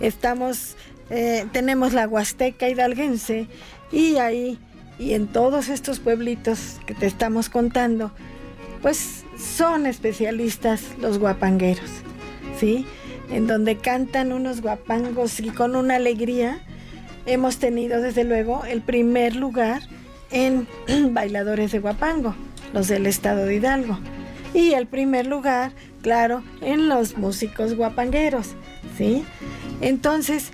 [0.00, 0.76] Estamos,
[1.10, 3.46] eh, tenemos la Huasteca hidalguense
[3.92, 4.58] y ahí,
[4.98, 8.10] y en todos estos pueblitos que te estamos contando,
[8.82, 11.90] pues son especialistas los guapangueros,
[12.58, 12.84] ¿sí?
[13.30, 16.60] En donde cantan unos guapangos y con una alegría.
[17.26, 19.82] Hemos tenido desde luego el primer lugar
[20.30, 20.66] en
[21.12, 22.34] bailadores de guapango,
[22.72, 23.98] los del estado de Hidalgo.
[24.52, 28.54] Y el primer lugar, claro, en los músicos guapangueros,
[28.96, 29.24] ¿sí?
[29.80, 30.52] Entonces,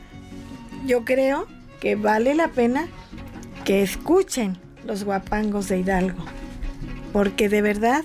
[0.86, 1.46] yo creo
[1.80, 2.88] que vale la pena
[3.64, 4.56] que escuchen
[4.86, 6.24] los guapangos de Hidalgo,
[7.12, 8.04] porque de verdad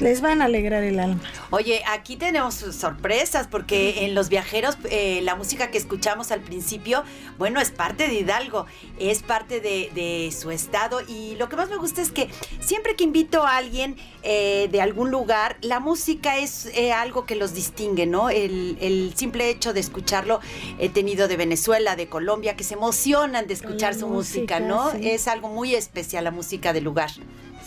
[0.00, 1.20] les van a alegrar el alma.
[1.50, 7.04] Oye, aquí tenemos sorpresas porque en Los Viajeros eh, la música que escuchamos al principio,
[7.38, 8.66] bueno, es parte de Hidalgo,
[8.98, 12.28] es parte de, de su estado y lo que más me gusta es que
[12.60, 17.36] siempre que invito a alguien eh, de algún lugar, la música es eh, algo que
[17.36, 18.30] los distingue, ¿no?
[18.30, 20.40] El, el simple hecho de escucharlo,
[20.78, 24.60] he tenido de Venezuela, de Colombia, que se emocionan de escuchar la su música, música,
[24.60, 24.90] ¿no?
[24.92, 25.08] sí.
[25.10, 27.10] Es algo muy especial la música del lugar.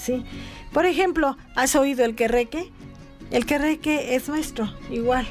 [0.06, 0.24] Sí.
[0.74, 2.72] Por ejemplo, ¿has oído el querreque?
[3.32, 5.26] El querreque es nuestro, igual.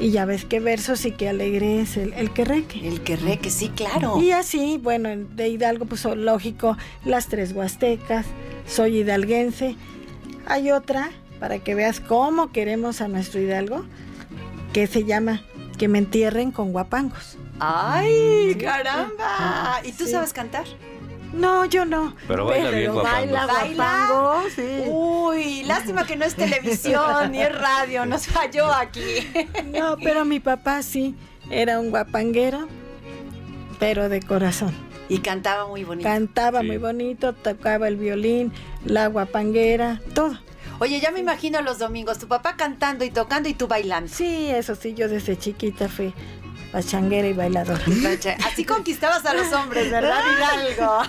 [0.00, 2.86] Y ya ves qué versos y qué alegre es el, el querreque.
[2.86, 4.20] El que re, que sí, claro.
[4.20, 8.26] Y así, bueno, en- de Hidalgo, pues son lógico, las tres huastecas,
[8.66, 9.74] soy hidalguense.
[10.46, 13.84] Hay otra, para que veas cómo queremos a nuestro Hidalgo,
[14.72, 15.42] que se llama
[15.78, 17.36] Que me entierren con guapangos.
[17.60, 19.80] ¡Ay, caramba!
[19.84, 20.12] ¿Y tú Sí.
[20.12, 20.64] sabes cantar?
[21.32, 22.14] No, yo no.
[22.26, 23.16] Pero baila bien guapango.
[23.16, 24.06] baila ¿Baila?
[24.08, 24.82] guapango, sí.
[24.86, 29.26] Uy, lástima que no es televisión ni es radio, nos falló aquí.
[29.78, 31.14] No, pero mi papá sí,
[31.50, 32.66] era un guapanguero,
[33.78, 34.74] pero de corazón.
[35.10, 36.08] Y cantaba muy bonito.
[36.08, 36.66] Cantaba Sí.
[36.66, 38.52] muy bonito, tocaba el violín,
[38.84, 40.38] la guapanguera, todo.
[40.80, 44.12] Oye, ya me imagino los domingos, tu papá cantando y tocando y tú bailando.
[44.12, 46.14] Sí, eso sí, yo desde chiquita fui
[46.72, 47.82] pachanguera y bailadora.
[48.46, 51.02] Así conquistabas a los hombres, ¿verdad, Hidalgo?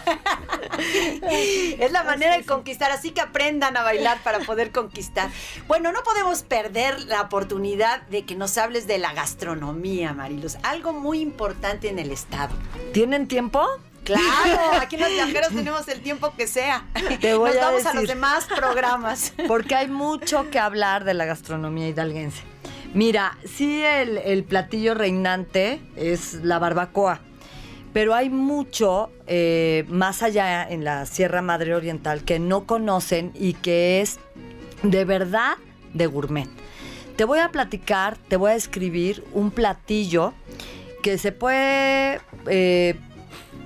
[1.79, 5.29] es la manera de conquistar, así que aprendan a bailar para poder conquistar.
[5.67, 10.57] Bueno, no podemos perder la oportunidad de que nos hables de la gastronomía, Mariluz.
[10.63, 12.55] Algo muy importante en el estado.
[12.93, 13.67] ¿Tienen tiempo?
[14.03, 16.85] Claro, aquí en los viajeros tenemos el tiempo que sea.
[17.21, 19.33] Te voy Nos a vamos a los demás programas.
[19.47, 22.41] Porque hay mucho que hablar de la gastronomía hidalguense.
[22.93, 27.19] Mira, sí el, platillo reinante es la barbacoa,
[27.93, 33.53] pero hay mucho eh, más allá en la Sierra Madre Oriental que no conocen y
[33.53, 34.19] que es
[34.81, 35.57] de verdad
[35.93, 36.49] de gourmet.
[37.15, 40.33] Te voy a platicar, te voy a escribir un platillo
[41.03, 42.95] que se puede, eh,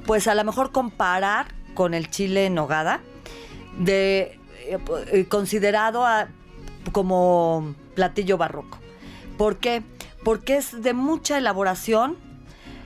[0.06, 3.00] pues a lo mejor comparar con el chile en nogada,
[3.78, 4.38] de,
[5.14, 6.06] eh, considerado
[6.92, 8.83] como platillo barroco.
[9.44, 9.84] ¿Por qué?
[10.24, 12.16] Porque es de mucha elaboración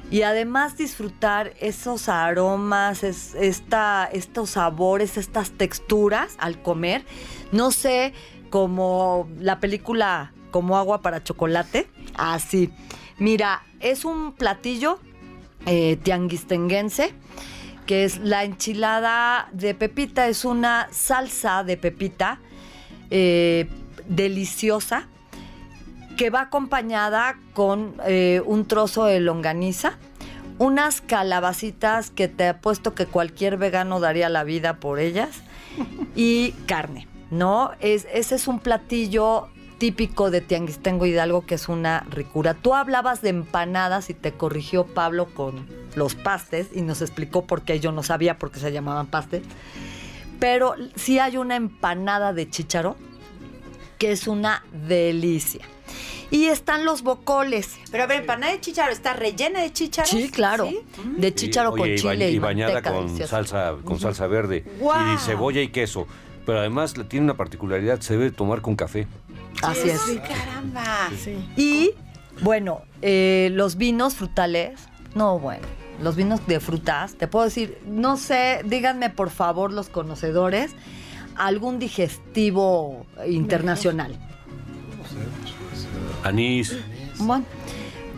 [0.10, 7.06] y además disfrutar esos aromas, es- esta, estos sabores, estas texturas al comer.
[7.52, 8.12] No sé,
[8.50, 12.72] como la película Como agua para chocolate, así.
[13.20, 14.98] Mira, es un platillo
[15.68, 17.14] eh, tianguistenguense
[17.86, 22.40] que es la enchilada de pepita, es una salsa de pepita
[23.12, 23.70] eh,
[24.08, 25.08] deliciosa
[26.18, 29.98] que va acompañada con eh, un trozo de longaniza,
[30.58, 35.30] unas calabacitas que te apuesto que cualquier vegano daría la vida por ellas
[36.16, 37.72] y carne, ¿no?
[37.80, 42.56] Es, ese es un platillo típico de Tianguistengo Hidalgo que es una ricura.
[42.56, 47.62] Tú hablabas de empanadas y te corrigió Pablo con los pastes y nos explicó por
[47.62, 49.44] qué yo no sabía por qué se llamaban pastes.
[50.40, 52.96] Pero sí hay una empanada de chícharo
[54.00, 55.66] que es una delicia.
[56.32, 57.78] Y están los bocoles.
[57.92, 60.08] Pero a ver, empanada de chícharo, ¿está rellena de chícharo?
[60.08, 60.70] Sí, claro.
[61.18, 65.18] De chícharo con y chile y, y bañada manteca con salsa con salsa verde y
[65.20, 66.08] cebolla y queso.
[66.46, 69.08] Pero además tiene una particularidad, se debe tomar con café.
[69.62, 70.02] Así es.
[70.28, 71.10] Caramba.
[71.22, 71.38] Sí.
[71.58, 71.92] Y
[72.42, 74.80] bueno, eh, los vinos frutales,
[75.16, 75.66] no, bueno,
[76.02, 80.72] los vinos de frutas, te puedo decir, no sé, díganme por favor los conocedores,
[81.36, 84.18] algún digestivo internacional.
[86.24, 86.78] Anís.
[87.20, 87.46] Bueno,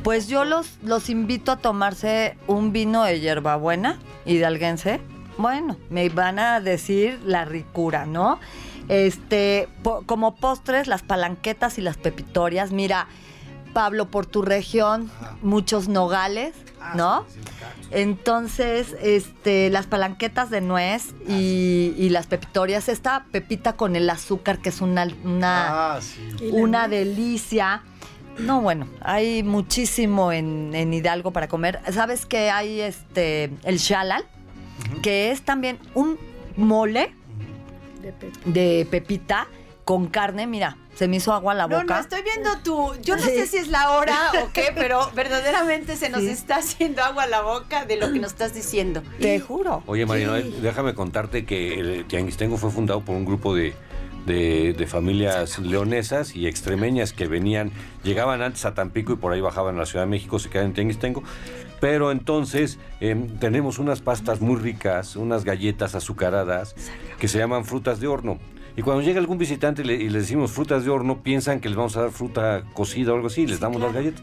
[0.04, 5.00] pues yo los, los invito a tomarse un vino de hierbabuena hidalguense.
[5.38, 8.40] Bueno, me van a decir la ricura, ¿no?
[8.90, 12.72] Este, po- como postres, las palanquetas y las pepitorias.
[12.72, 13.08] Mira,
[13.74, 15.10] Pablo, por tu región,
[15.42, 16.54] muchos nogales,
[16.96, 17.26] ¿no?
[17.92, 24.60] Entonces, este, las palanquetas de nuez y, y las pepitorias, esta pepita con el azúcar,
[24.60, 26.00] que es una, una, Ah,
[26.52, 27.84] una delicia.
[28.38, 31.80] No, bueno, hay muchísimo en, en Hidalgo para comer.
[31.92, 34.24] ¿Sabes que hay este el shalal?
[35.02, 36.18] Que es también un
[36.56, 37.14] mole
[38.46, 39.48] de pepita
[39.90, 40.46] con carne.
[40.46, 41.96] Mira, se me hizo agua la No, boca.
[41.96, 42.94] no, estoy viendo tu.
[43.02, 43.32] Yo no Sí.
[43.32, 46.28] sé si es la hora o qué, pero verdaderamente se nos Sí.
[46.30, 49.02] está haciendo agua a la boca de lo que nos estás diciendo.
[49.20, 49.82] Te juro.
[49.88, 53.74] Oye, Marinoel, déjame contarte que el Tianguistengo fue fundado por un grupo de,
[54.28, 57.72] de- de familias leonesas y extremeñas que venían,
[58.04, 60.70] llegaban antes a Tampico y por ahí bajaban a la Ciudad de México, se quedaban
[60.70, 61.24] en Tianguistengo.
[61.80, 66.76] Pero entonces em, tenemos unas pastas muy ricas, unas galletas azucaradas
[67.18, 68.38] que se llaman frutas de horno.
[68.80, 71.68] Y cuando llega algún visitante y le, y le decimos frutas de horno, piensan que
[71.68, 74.22] les vamos a dar fruta cocida o algo así, y les damos las galletas.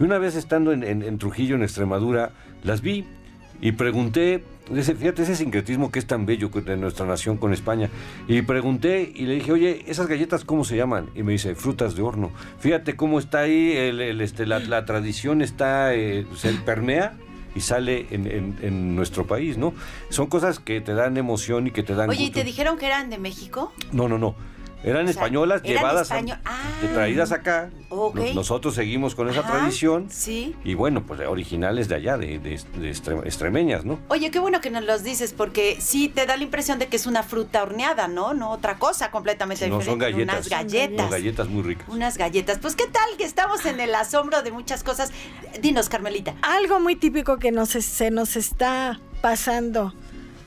[0.00, 2.30] Y una vez estando en, en- en Trujillo, en Extremadura,
[2.64, 3.04] las vi
[3.60, 4.42] y pregunté,
[4.72, 7.90] fíjate ese sincretismo que es tan bello de nuestra nación con España.
[8.28, 11.10] Y pregunté y le dije, oye, ¿esas galletas cómo se llaman?
[11.14, 12.30] Y me dice, frutas de horno.
[12.60, 17.12] Fíjate cómo está ahí, el- el, este, la, la tradición está, eh, se permea
[17.58, 19.74] y sale en, en- en nuestro país, ¿no?
[20.10, 22.86] Son cosas que te dan emoción y que te dan Oye, ¿y te dijeron que
[22.86, 23.72] eran de México?
[23.90, 24.36] No, no, no.
[24.84, 26.60] Eran O sea, españolas eran llevadas, a- español- Ah.
[26.94, 27.70] traídas acá.
[28.34, 30.06] Nosotros seguimos con esa Ajá, tradición.
[30.10, 30.54] Sí.
[30.64, 33.98] Y bueno, pues originales de allá, de, de, de extre- extremeñas, ¿no?
[34.08, 36.96] Oye, qué bueno que nos los dices, porque sí te da la impresión de que
[36.96, 38.34] es una fruta horneada, ¿no?
[38.34, 39.90] No otra cosa completamente No, diferente.
[39.90, 40.36] son galletas.
[40.36, 41.00] Unas galletas.
[41.00, 41.88] Son galletas muy ricas.
[41.88, 42.58] Unas galletas.
[42.58, 45.10] Pues, ¿qué tal que estamos en el asombro de muchas cosas?
[45.60, 46.34] Dinos, Carmelita.
[46.42, 49.92] Algo muy típico que nos, se nos está pasando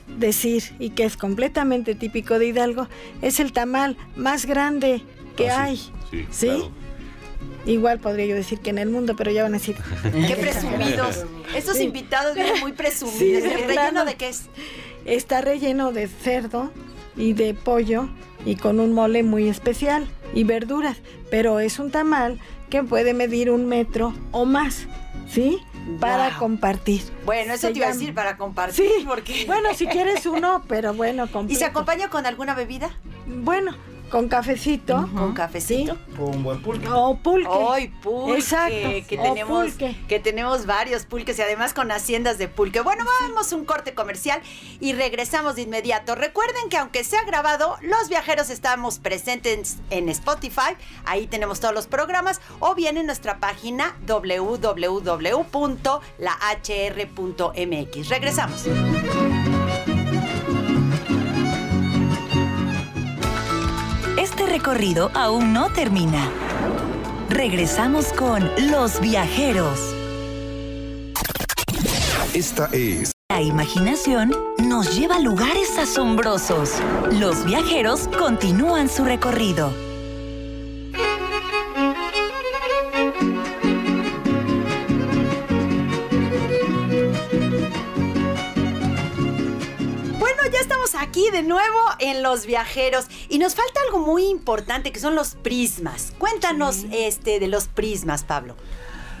[0.06, 2.88] decir y que es completamente típico de Hidalgo
[3.22, 5.02] es el tamal más grande
[5.36, 5.76] que Ah, hay.
[5.76, 6.46] sí, sí, ¿Sí?
[6.46, 6.70] claro.
[7.64, 9.76] Igual podría yo decir que en el mundo, pero ya van a decir.
[10.26, 11.24] Qué presumidos.
[11.54, 11.84] Estos Sí.
[11.84, 13.18] invitados vienen muy presumidos.
[13.18, 14.42] Sí, ¿El relleno de qué es?
[15.04, 16.72] Está relleno de cerdo
[17.16, 18.08] y de pollo
[18.44, 20.96] y con un mole muy especial y verduras,
[21.30, 24.86] pero es un tamal que puede medir un metro o más,
[25.28, 25.58] ¿sí?
[26.00, 26.38] Para Wow.
[26.38, 27.02] compartir.
[27.24, 28.86] Bueno, eso Se te iba a decir para compartir.
[28.86, 29.44] Sí, porque...
[29.46, 31.66] bueno, si quieres uno, pero bueno, ¿Y se completo.
[31.66, 32.90] acompaña con alguna bebida?
[33.26, 33.74] Bueno,
[34.12, 35.08] con cafecito.
[35.16, 35.96] ¿Con cafecito?
[36.18, 36.86] Un buen pulque.
[36.86, 37.48] O pulque.
[37.48, 39.96] Hoy pulque, Exacto, que tenemos pulque.
[40.06, 42.82] que tenemos varios pulques y además con haciendas de pulque.
[42.82, 44.42] Bueno, vamos a un corte comercial
[44.80, 46.14] y regresamos de inmediato.
[46.14, 51.86] Recuerden que aunque sea grabado, los viajeros estamos presentes en Spotify, ahí tenemos todos los
[51.86, 54.88] programas o bien en nuestra página www.lahr.mx.
[58.10, 58.66] Regresamos.
[64.32, 66.30] Este recorrido aún no termina.
[67.28, 69.78] Regresamos con Los Viajeros.
[72.32, 76.70] Esta es La imaginación nos lleva a lugares asombrosos.
[77.10, 79.91] Los viajeros continúan su recorrido.
[91.12, 95.34] Aquí de nuevo en Los Viajeros y nos falta algo muy importante que son los
[95.34, 96.14] prismas.
[96.16, 98.56] Cuéntanos este de los prismas, Pablo.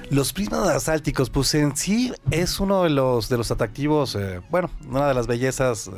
[0.08, 4.70] Los prismas basálticos, pues en sí es uno de los, de los atractivos, eh, bueno,
[4.88, 5.90] una de las bellezas eh,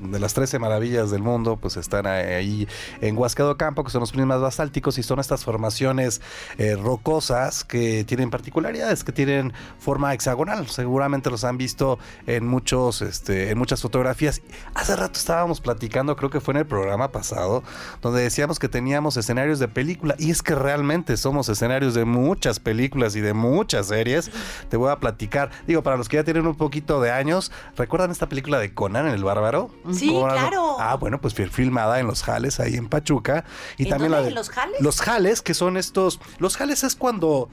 [0.00, 2.68] de las 13 maravillas del mundo, pues están ahí
[3.00, 6.20] en Huasca Campo, que son los prismas basálticos y son estas formaciones
[6.58, 10.68] eh, rocosas que tienen particularidades, que tienen forma hexagonal.
[10.68, 14.40] Seguramente los han visto en muchos, este, en muchas fotografías.
[14.74, 17.62] Hace rato estábamos platicando, creo que fue en el programa pasado,
[18.00, 22.60] donde decíamos que teníamos escenarios de película y es que realmente somos escenarios de muchas
[22.60, 24.30] películas y de muchas series.
[24.68, 28.10] Te voy a platicar, digo, para los que ya tienen un poquito de años, ¿recuerdan
[28.10, 29.63] esta película de Conan, el bárbaro?
[29.92, 30.76] Sí, claro.
[30.78, 33.44] Ah, bueno, pues fue filmada en Los Jales, ahí en Pachuca.
[33.76, 34.16] Y ¿En también dónde?
[34.18, 34.80] la de ¿En Los Jales?
[34.80, 36.20] Los Jales, que son estos.
[36.38, 37.48] Los Jales es cuando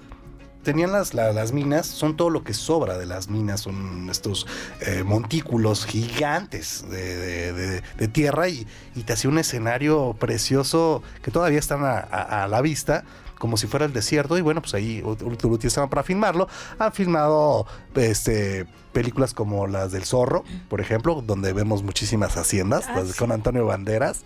[0.64, 4.46] tenían las, la- las minas, son todo lo que sobra de las minas, son estos
[4.82, 11.02] eh, montículos gigantes de, de- de- de tierra y, y te hacía un escenario precioso
[11.24, 13.04] que todavía están a, a- a la vista.
[13.42, 16.48] Como si fuera el desierto, y bueno, pues ahí lo utilizaban para filmarlo.
[16.78, 17.66] Han filmado
[17.96, 23.14] este, películas como las del Zorro, por ejemplo, donde vemos muchísimas haciendas, Ah, las de-
[23.14, 23.18] sí.
[23.20, 24.26] con Antonio Banderas.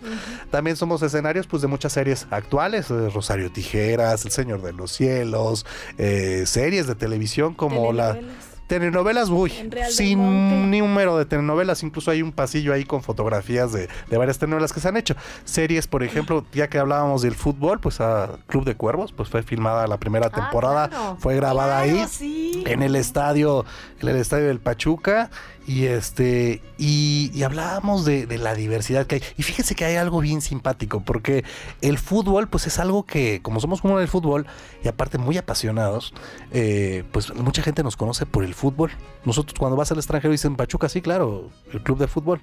[0.50, 4.92] También somos escenarios pues, de muchas series actuales, eh, Rosario Tijeras, El Señor de los
[4.92, 5.64] Cielos,
[5.96, 8.18] eh, series de televisión como la...
[8.66, 9.28] Telenovelas.
[9.28, 9.52] Uy,
[9.90, 10.78] sin Monte.
[10.78, 14.80] número de telenovelas, incluso hay un pasillo ahí con fotografías de, de varias telenovelas que
[14.80, 15.14] se han hecho.
[15.44, 19.42] Series, por ejemplo, ya que hablábamos del fútbol, pues a Club de Cuervos, pues fue
[19.42, 21.16] filmada la primera temporada, claro.
[21.20, 22.64] fue grabada Claro, ahí sí.
[22.66, 23.64] en el estadio,
[24.00, 25.30] en el estadio del Pachuca.
[25.66, 29.22] Y este, y, hablábamos de, de la diversidad que hay.
[29.36, 31.44] Y fíjense que hay algo bien simpático, porque
[31.80, 34.46] el fútbol, pues es algo que, como somos como del fútbol,
[34.84, 36.14] y aparte muy apasionados,
[36.52, 38.92] eh, pues mucha gente nos conoce por el fútbol.
[39.24, 42.40] Nosotros cuando vas al extranjero dicen Pachuca, sí, claro, el club de fútbol.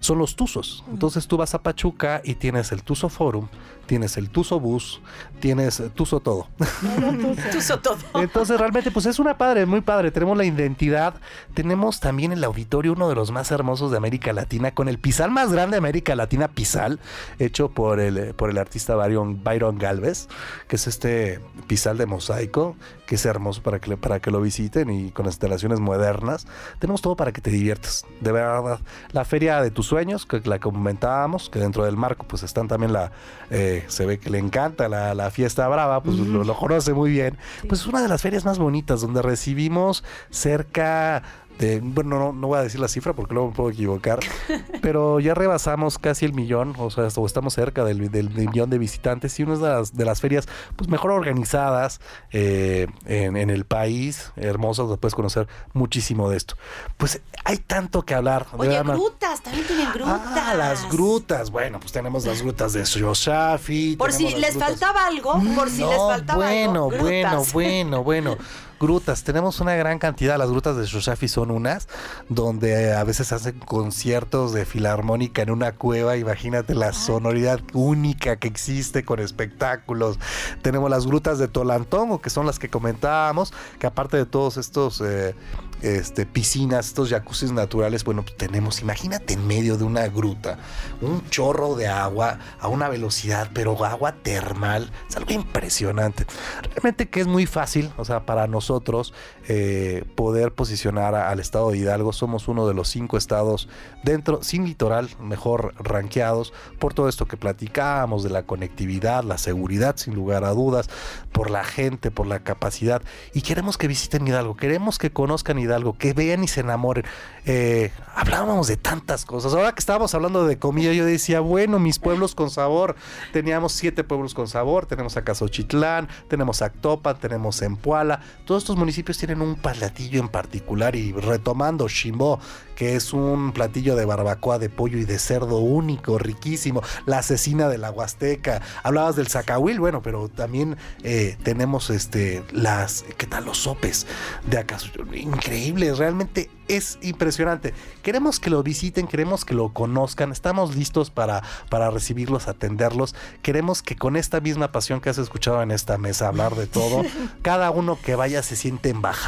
[0.00, 0.84] Son los Tuzos.
[0.90, 3.48] Entonces tú vas a Pachuca y tienes el Tuzo Forum,
[3.90, 5.00] tienes el Tuzo Bus,
[5.40, 6.46] tienes Tuzo todo.
[7.52, 7.96] Tuzo todo.
[8.14, 10.12] Entonces realmente pues es una padre, muy padre.
[10.12, 11.14] Tenemos la identidad,
[11.54, 15.32] tenemos también el auditorio, uno de los más hermosos de América Latina, con el pisal
[15.32, 17.00] más grande de América Latina, pisal,
[17.40, 20.28] hecho por el, eh, por el artista Byron, Byron Galvez,
[20.68, 22.76] que es este pisal de mosaico,
[23.06, 26.46] que es hermoso para que, para que lo visiten y con instalaciones modernas.
[26.78, 28.78] Tenemos todo para que te diviertas, de verdad.
[29.10, 32.92] La feria de tus sueños, que la comentábamos, que dentro del marco pues están también
[32.92, 33.10] la,
[33.50, 37.10] eh, se ve que le encanta la, la fiesta brava, pues lo, lo conoce muy
[37.10, 37.36] bien.
[37.68, 41.22] Pues es una de las ferias más bonitas, donde recibimos cerca
[41.60, 44.18] de, bueno, no, no voy a decir la cifra porque luego me puedo equivocar,
[44.82, 48.78] pero ya rebasamos casi el millón, o sea, o estamos cerca del, del millón de
[48.78, 52.00] visitantes y una de las, de las ferias pues mejor organizadas
[52.32, 56.56] eh, en, en el país, hermosas, puedes conocer muchísimo de esto.
[56.96, 58.46] Pues hay tanto que hablar.
[58.56, 60.20] Oye, grutas, también tienen grutas.
[60.24, 61.50] Ah, las grutas.
[61.50, 63.96] Bueno, pues tenemos las grutas de Yoshafi.
[63.96, 66.90] Por si les grutas- faltaba algo, por si les No, faltaba bueno, algo.
[67.02, 67.52] bueno, grutas.
[67.52, 68.36] bueno, bueno.
[68.80, 70.38] Grutas, tenemos una gran cantidad.
[70.38, 71.86] Las grutas de Shoshafi son unas
[72.30, 76.16] donde a veces hacen conciertos de filarmónica en una cueva.
[76.16, 80.18] Imagínate la sonoridad única que existe con espectáculos.
[80.62, 85.02] Tenemos las grutas de Tolantongo, que son las que comentábamos, que aparte de todos estos
[85.02, 85.34] eh,
[85.82, 90.58] este, piscinas, estos jacuzzis naturales, bueno, pues tenemos, imagínate en medio de una gruta,
[91.00, 96.26] un chorro de agua a una velocidad, pero agua termal, es algo impresionante.
[96.62, 99.12] Realmente que es muy fácil, o sea, para nosotros
[99.52, 103.68] eh, poder posicionar al estado de Hidalgo, somos uno de los cinco estados
[104.04, 109.96] dentro, sin litoral, mejor ranqueados, por todo esto que platicábamos de la conectividad, la seguridad,
[109.96, 110.88] sin lugar a dudas,
[111.32, 113.02] por la gente, por la capacidad,
[113.34, 117.04] y queremos que visiten Hidalgo, queremos que conozcan Hidalgo, que vean y se enamoren.
[117.44, 119.52] Eh, hablábamos de tantas cosas.
[119.52, 122.94] Ahora que estábamos hablando de comida, yo decía, bueno, mis pueblos con sabor.
[123.32, 124.86] Teníamos siete pueblos con sabor.
[124.86, 128.20] Tenemos a Casochitlán, tenemos a Actopan, tenemos Empuala.
[128.44, 132.40] Todos estos municipios tienen un platillo en particular y retomando Chimbó,
[132.74, 136.82] que es un platillo de barbacoa de pollo y de cerdo único, riquísimo.
[137.06, 138.62] La asesina de la Huasteca.
[138.82, 144.06] Hablabas del zacahuil, bueno, pero también eh, tenemos este las, ¿qué tal los sopes
[144.48, 144.78] de acá?
[145.12, 147.74] increíble, realmente es impresionante.
[148.02, 153.14] Queremos que lo visiten, queremos que lo conozcan, estamos listos para, para recibirlos, atenderlos.
[153.42, 157.02] Queremos que con esta misma pasión que has escuchado en esta mesa hablar de todo,
[157.42, 159.19] cada uno que vaya se siente embajador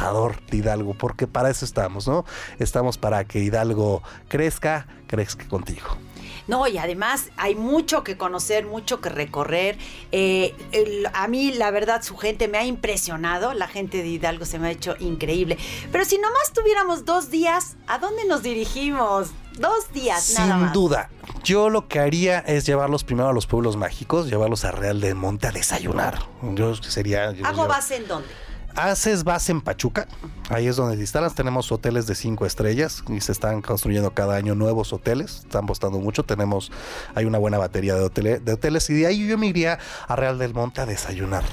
[0.49, 2.25] de Hidalgo, porque para eso estamos, ¿no?
[2.59, 5.97] Estamos para que Hidalgo crezca, crezca contigo.
[6.45, 9.77] No, y además hay mucho que conocer, mucho que recorrer.
[10.11, 13.53] Eh, el- a mí, la verdad, su gente me ha impresionado.
[13.53, 15.57] La gente de Hidalgo se me ha hecho increíble.
[15.91, 19.29] Pero si nomás tuviéramos dos días, ¿a dónde nos dirigimos?
[19.57, 20.73] Dos días, nada Sin más.
[20.73, 21.09] duda.
[21.45, 25.15] Yo lo que haría es llevarlos primero a los pueblos mágicos, llevarlos a Real del
[25.15, 26.19] Monte a desayunar.
[26.55, 27.31] Yo sería.
[27.31, 28.27] yo- ¿Hago base en dónde?
[28.75, 30.07] Haces base en Pachuca,
[30.49, 31.35] ahí es donde te instalas.
[31.35, 35.39] Tenemos hoteles de cinco estrellas y se están construyendo cada año nuevos hoteles.
[35.39, 36.23] Están apostando mucho.
[36.23, 36.71] Tenemos,
[37.13, 40.39] hay una buena batería de, de hoteles y de ahí yo me iría a Real
[40.39, 41.43] del Monte a desayunar.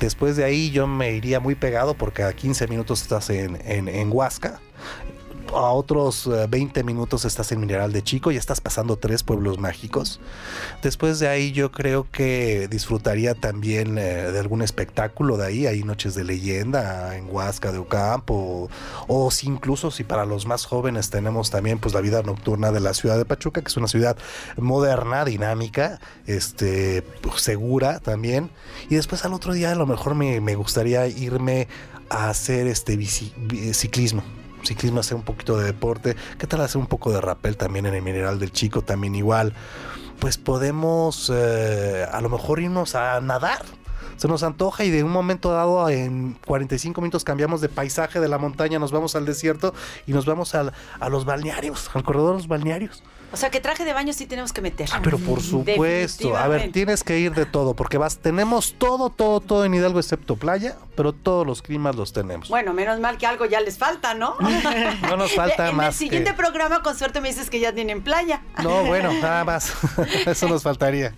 [0.00, 3.88] Después de ahí yo me iría muy pegado porque a 15 minutos estás en, en,
[3.88, 4.60] en Huasca.
[5.54, 9.58] A otros eh, 20 minutos estás en Mineral de Chico y estás pasando tres pueblos
[9.58, 10.20] mágicos.
[10.82, 15.66] Después de ahí yo creo que disfrutaría también eh, de algún espectáculo de ahí.
[15.66, 18.68] Hay noches de leyenda en Huasca de Ocampo.
[19.06, 22.80] O, si incluso si para los más jóvenes tenemos también pues la vida nocturna de
[22.80, 24.18] la ciudad de Pachuca, que es una ciudad
[24.58, 27.02] moderna, dinámica, este,
[27.36, 28.50] segura también.
[28.90, 31.68] Y después al otro día a lo mejor me, me gustaría irme
[32.10, 32.98] a hacer este
[33.72, 34.22] ciclismo
[34.64, 36.16] ciclismo, hacer un poquito de deporte.
[36.38, 38.82] ¿Qué tal hacer un poco de rappel también en el Mineral del Chico?
[38.82, 39.52] También igual.
[40.18, 43.62] Pues podemos eh, a lo mejor irnos a nadar.
[44.16, 48.26] Se nos antoja y de un momento dado en 45 minutos cambiamos de paisaje de
[48.26, 49.74] la montaña, nos vamos al desierto
[50.08, 53.04] y nos vamos al- a los balnearios, al corredor de los balnearios.
[53.30, 54.88] O sea, que traje de baño sí tenemos que meter.
[54.90, 59.10] Ah, pero por supuesto, a ver, tienes que ir de todo, porque vas, tenemos todo,
[59.10, 62.48] todo, todo en Hidalgo excepto playa, pero todos los climas los tenemos.
[62.48, 64.34] Bueno, menos mal que algo ya les falta, ¿no?
[65.02, 67.74] No nos falta en más el siguiente que- programa, con suerte, me dices que ya
[67.74, 68.40] tienen playa.
[68.62, 69.72] No, bueno, nada más.
[70.26, 71.14] Eso nos faltaría.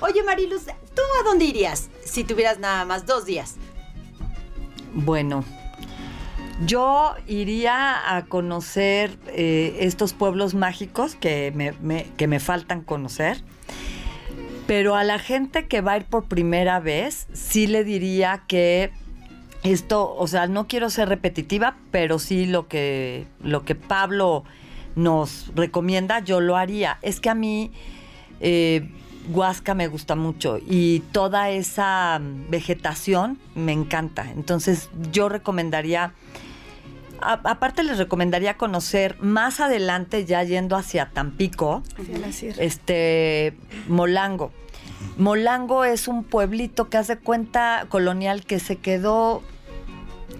[0.00, 3.56] Oye, Mariluz, ¿tú a dónde irías si tuvieras nada más dos días?
[4.94, 5.44] Bueno,
[6.66, 13.42] yo iría a conocer eh, estos pueblos mágicos que me, que me faltan conocer.
[14.66, 18.92] Pero a la gente que va a ir por primera vez, sí le diría que
[19.62, 24.44] esto, o sea, no quiero ser repetitiva, pero sí lo que, lo que Pablo
[24.94, 26.98] nos recomienda, yo lo haría.
[27.02, 27.72] Es que a mí
[28.40, 28.88] eh,
[29.30, 34.30] Huasca me gusta mucho y toda esa mm, vegetación me encanta.
[34.30, 36.12] Entonces yo recomendaría,
[37.20, 41.82] a- aparte les recomendaría conocer más adelante, ya yendo hacia Tampico,
[42.26, 43.56] Hacia este
[43.88, 44.50] Molango.
[45.18, 49.42] Molango es un pueblito que hace cuenta colonial que se quedó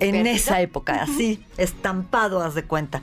[0.00, 0.34] en ¿Perdido?
[0.34, 3.02] esa época, así, estampado, haz de cuenta.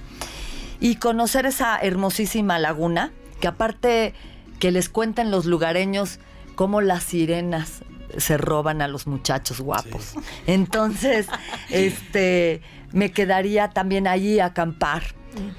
[0.82, 4.14] Y conocer esa hermosísima laguna, que aparte
[4.60, 6.20] que les cuentan los lugareños
[6.56, 7.84] cómo las sirenas
[8.18, 10.16] se roban a los muchachos guapos.
[10.48, 11.28] Entonces,
[11.70, 15.04] este, me quedaría también allí a acampar.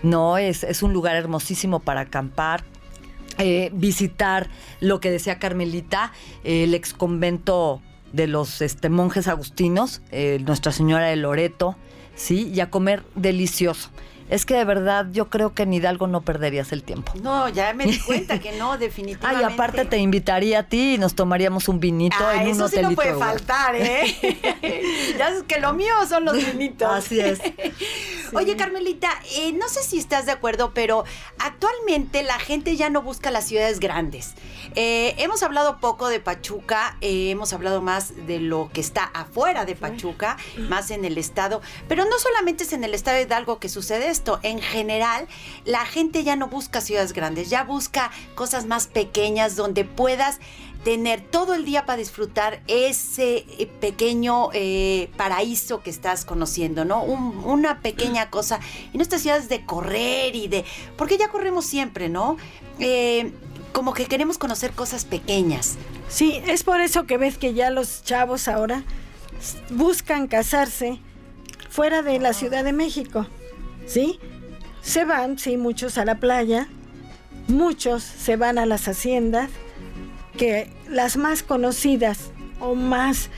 [0.02, 2.64] No, es, es un lugar hermosísimo para acampar.
[3.38, 6.12] Eh, visitar lo que decía Carmelita,
[6.44, 7.80] eh, el ex convento
[8.12, 11.76] de los este, monjes agustinos, eh, Nuestra Señora de Loreto,
[12.14, 12.50] ¿sí?
[12.52, 13.90] Y a comer delicioso.
[14.30, 17.12] Es que de verdad yo creo que en Hidalgo no perderías el tiempo.
[17.20, 19.52] No, ya me di cuenta que no, Ay, definitivamente.
[19.52, 22.80] aparte te invitaría a ti y nos tomaríamos un vinito Ah, en un eso sí
[22.80, 24.16] no puede faltar, ¿eh?
[25.18, 26.88] ya es que lo mío son los vinitos.
[26.88, 27.40] Así es.
[28.32, 31.04] Oye, Carmelita, eh, no sé si estás de acuerdo, pero
[31.38, 34.34] actualmente la gente ya no busca las ciudades grandes.
[34.76, 39.64] Eh, hemos hablado poco de Pachuca, eh, hemos hablado más de lo que está afuera
[39.64, 40.36] de Pachuca,
[40.68, 44.08] más en el estado, pero no solamente es en el estado de Hidalgo que sucede
[44.10, 45.26] esto, en general
[45.64, 50.38] la gente ya no busca ciudades grandes, ya busca cosas más pequeñas donde puedas
[50.84, 57.02] tener todo el día para disfrutar ese eh, pequeño eh, paraíso que estás conociendo, ¿no?
[57.02, 58.60] Un- una pequeña cosa.
[58.92, 60.64] Y no estas ciudades de correr y de...
[60.96, 62.38] Porque ya corremos siempre, ¿no?
[62.78, 63.30] Eh,
[63.72, 65.76] como que queremos conocer cosas pequeñas.
[66.08, 68.82] Sí, es por eso que ves que ya los chavos ahora
[69.68, 70.98] buscan casarse
[71.68, 73.26] fuera de la Ciudad de México,
[73.90, 74.18] ¿sí?
[74.82, 76.68] Se van, sí, muchos a la playa,
[77.48, 79.50] muchos se van a las haciendas,
[80.38, 82.30] que las más conocidas
[82.60, 83.28] o más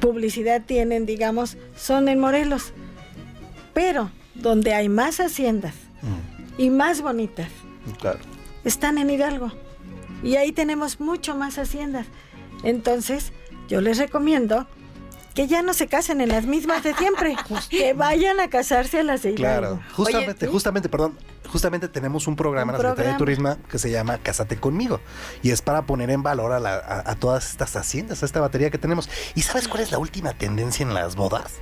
[0.00, 2.72] publicidad tienen, digamos, son en Morelos.
[3.74, 5.74] Pero donde hay más haciendas
[6.58, 7.48] y más bonitas,
[8.00, 8.18] Claro.
[8.64, 9.52] están en Hidalgo.
[10.22, 12.06] Y ahí tenemos mucho más haciendas.
[12.64, 13.32] Entonces,
[13.68, 14.66] yo les recomiendo
[15.34, 17.36] que ya no se casen en las mismas de siempre,
[17.70, 19.78] que vayan a casarse a las de Hidalgo.
[19.78, 21.18] Claro, justamente, Oye, justamente, perdón,
[21.48, 23.18] justamente tenemos un programa en la Secretaría de.
[23.18, 25.00] Turismo que se llama Cásate conmigo
[25.42, 28.40] y es para poner en valor a, la- a- a todas estas haciendas, a esta
[28.40, 29.08] batería que tenemos.
[29.34, 31.54] ¿Y sabes cuál es la última tendencia en las bodas?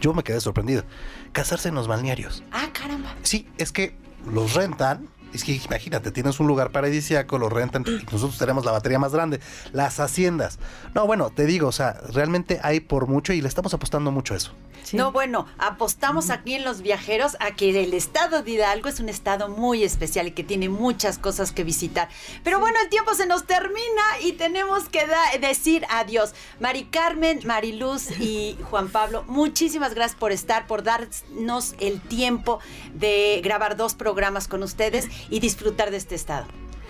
[0.00, 0.84] Yo me quedé sorprendido.
[1.32, 2.42] Casarse en los balnearios.
[2.52, 3.14] Ah, caramba.
[3.22, 3.96] Sí, es que
[4.32, 5.08] los rentan.
[5.34, 9.12] Es que imagínate, tienes un lugar paradisíaco, lo rentan y nosotros tenemos la batería más
[9.12, 9.40] grande.
[9.72, 10.60] Las haciendas.
[10.94, 14.34] No, bueno, te digo, o sea, realmente hay por mucho y le estamos apostando mucho
[14.34, 14.52] a eso.
[14.84, 14.96] Sí.
[14.96, 19.08] No, bueno, apostamos aquí en los viajeros a que el estado de Hidalgo es un
[19.08, 22.08] estado muy especial y que tiene muchas cosas que visitar.
[22.44, 25.06] Pero bueno, el tiempo se nos termina y tenemos que
[25.40, 26.34] decir adiós.
[26.60, 32.60] Mari Carmen, Mariluz y Juan Pablo, muchísimas gracias por estar, por darnos el tiempo
[32.92, 36.46] de grabar dos programas con ustedes y disfrutar de este estado.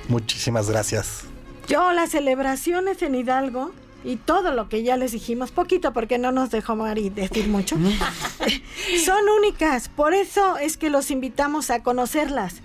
[0.09, 1.25] Muchísimas gracias.
[1.67, 3.73] Yo las celebraciones en Hidalgo
[4.05, 7.77] y todo lo que ya les dijimos, poquito porque no nos dejó Mari decir mucho,
[9.05, 9.89] son únicas.
[9.89, 12.57] Por eso es que los invitamos a conocerlas,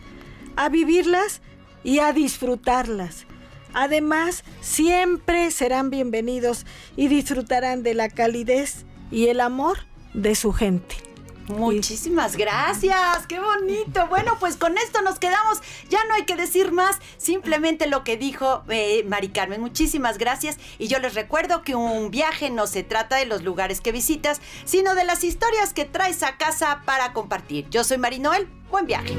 [0.58, 1.42] a vivirlas
[1.84, 3.26] y a disfrutarlas.
[3.74, 6.66] Además, siempre serán bienvenidos
[6.98, 9.78] y disfrutarán de la calidez y el amor
[10.14, 11.09] de su gente.
[11.50, 14.06] Muchísimas gracias, qué bonito.
[14.08, 15.60] Bueno, pues con esto nos quedamos.
[15.90, 19.60] Ya no hay que decir más, simplemente lo que dijo eh, Mari Carmen.
[19.60, 20.58] Muchísimas gracias.
[20.78, 24.42] Y yo les recuerdo que un viaje no se trata de los lugares que visitas,
[24.64, 27.68] sino de las historias que traes a casa para compartir.
[27.72, 28.48] Yo soy Mari Noel.
[28.70, 29.16] Buen viaje.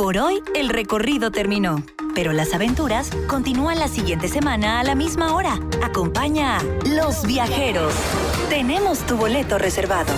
[0.00, 1.84] Por hoy, el recorrido terminó.
[2.14, 5.60] Pero las aventuras continúan la siguiente semana a la misma hora.
[5.82, 7.92] Acompaña a Los Viajeros.
[8.48, 10.10] Tenemos tu boleto reservado.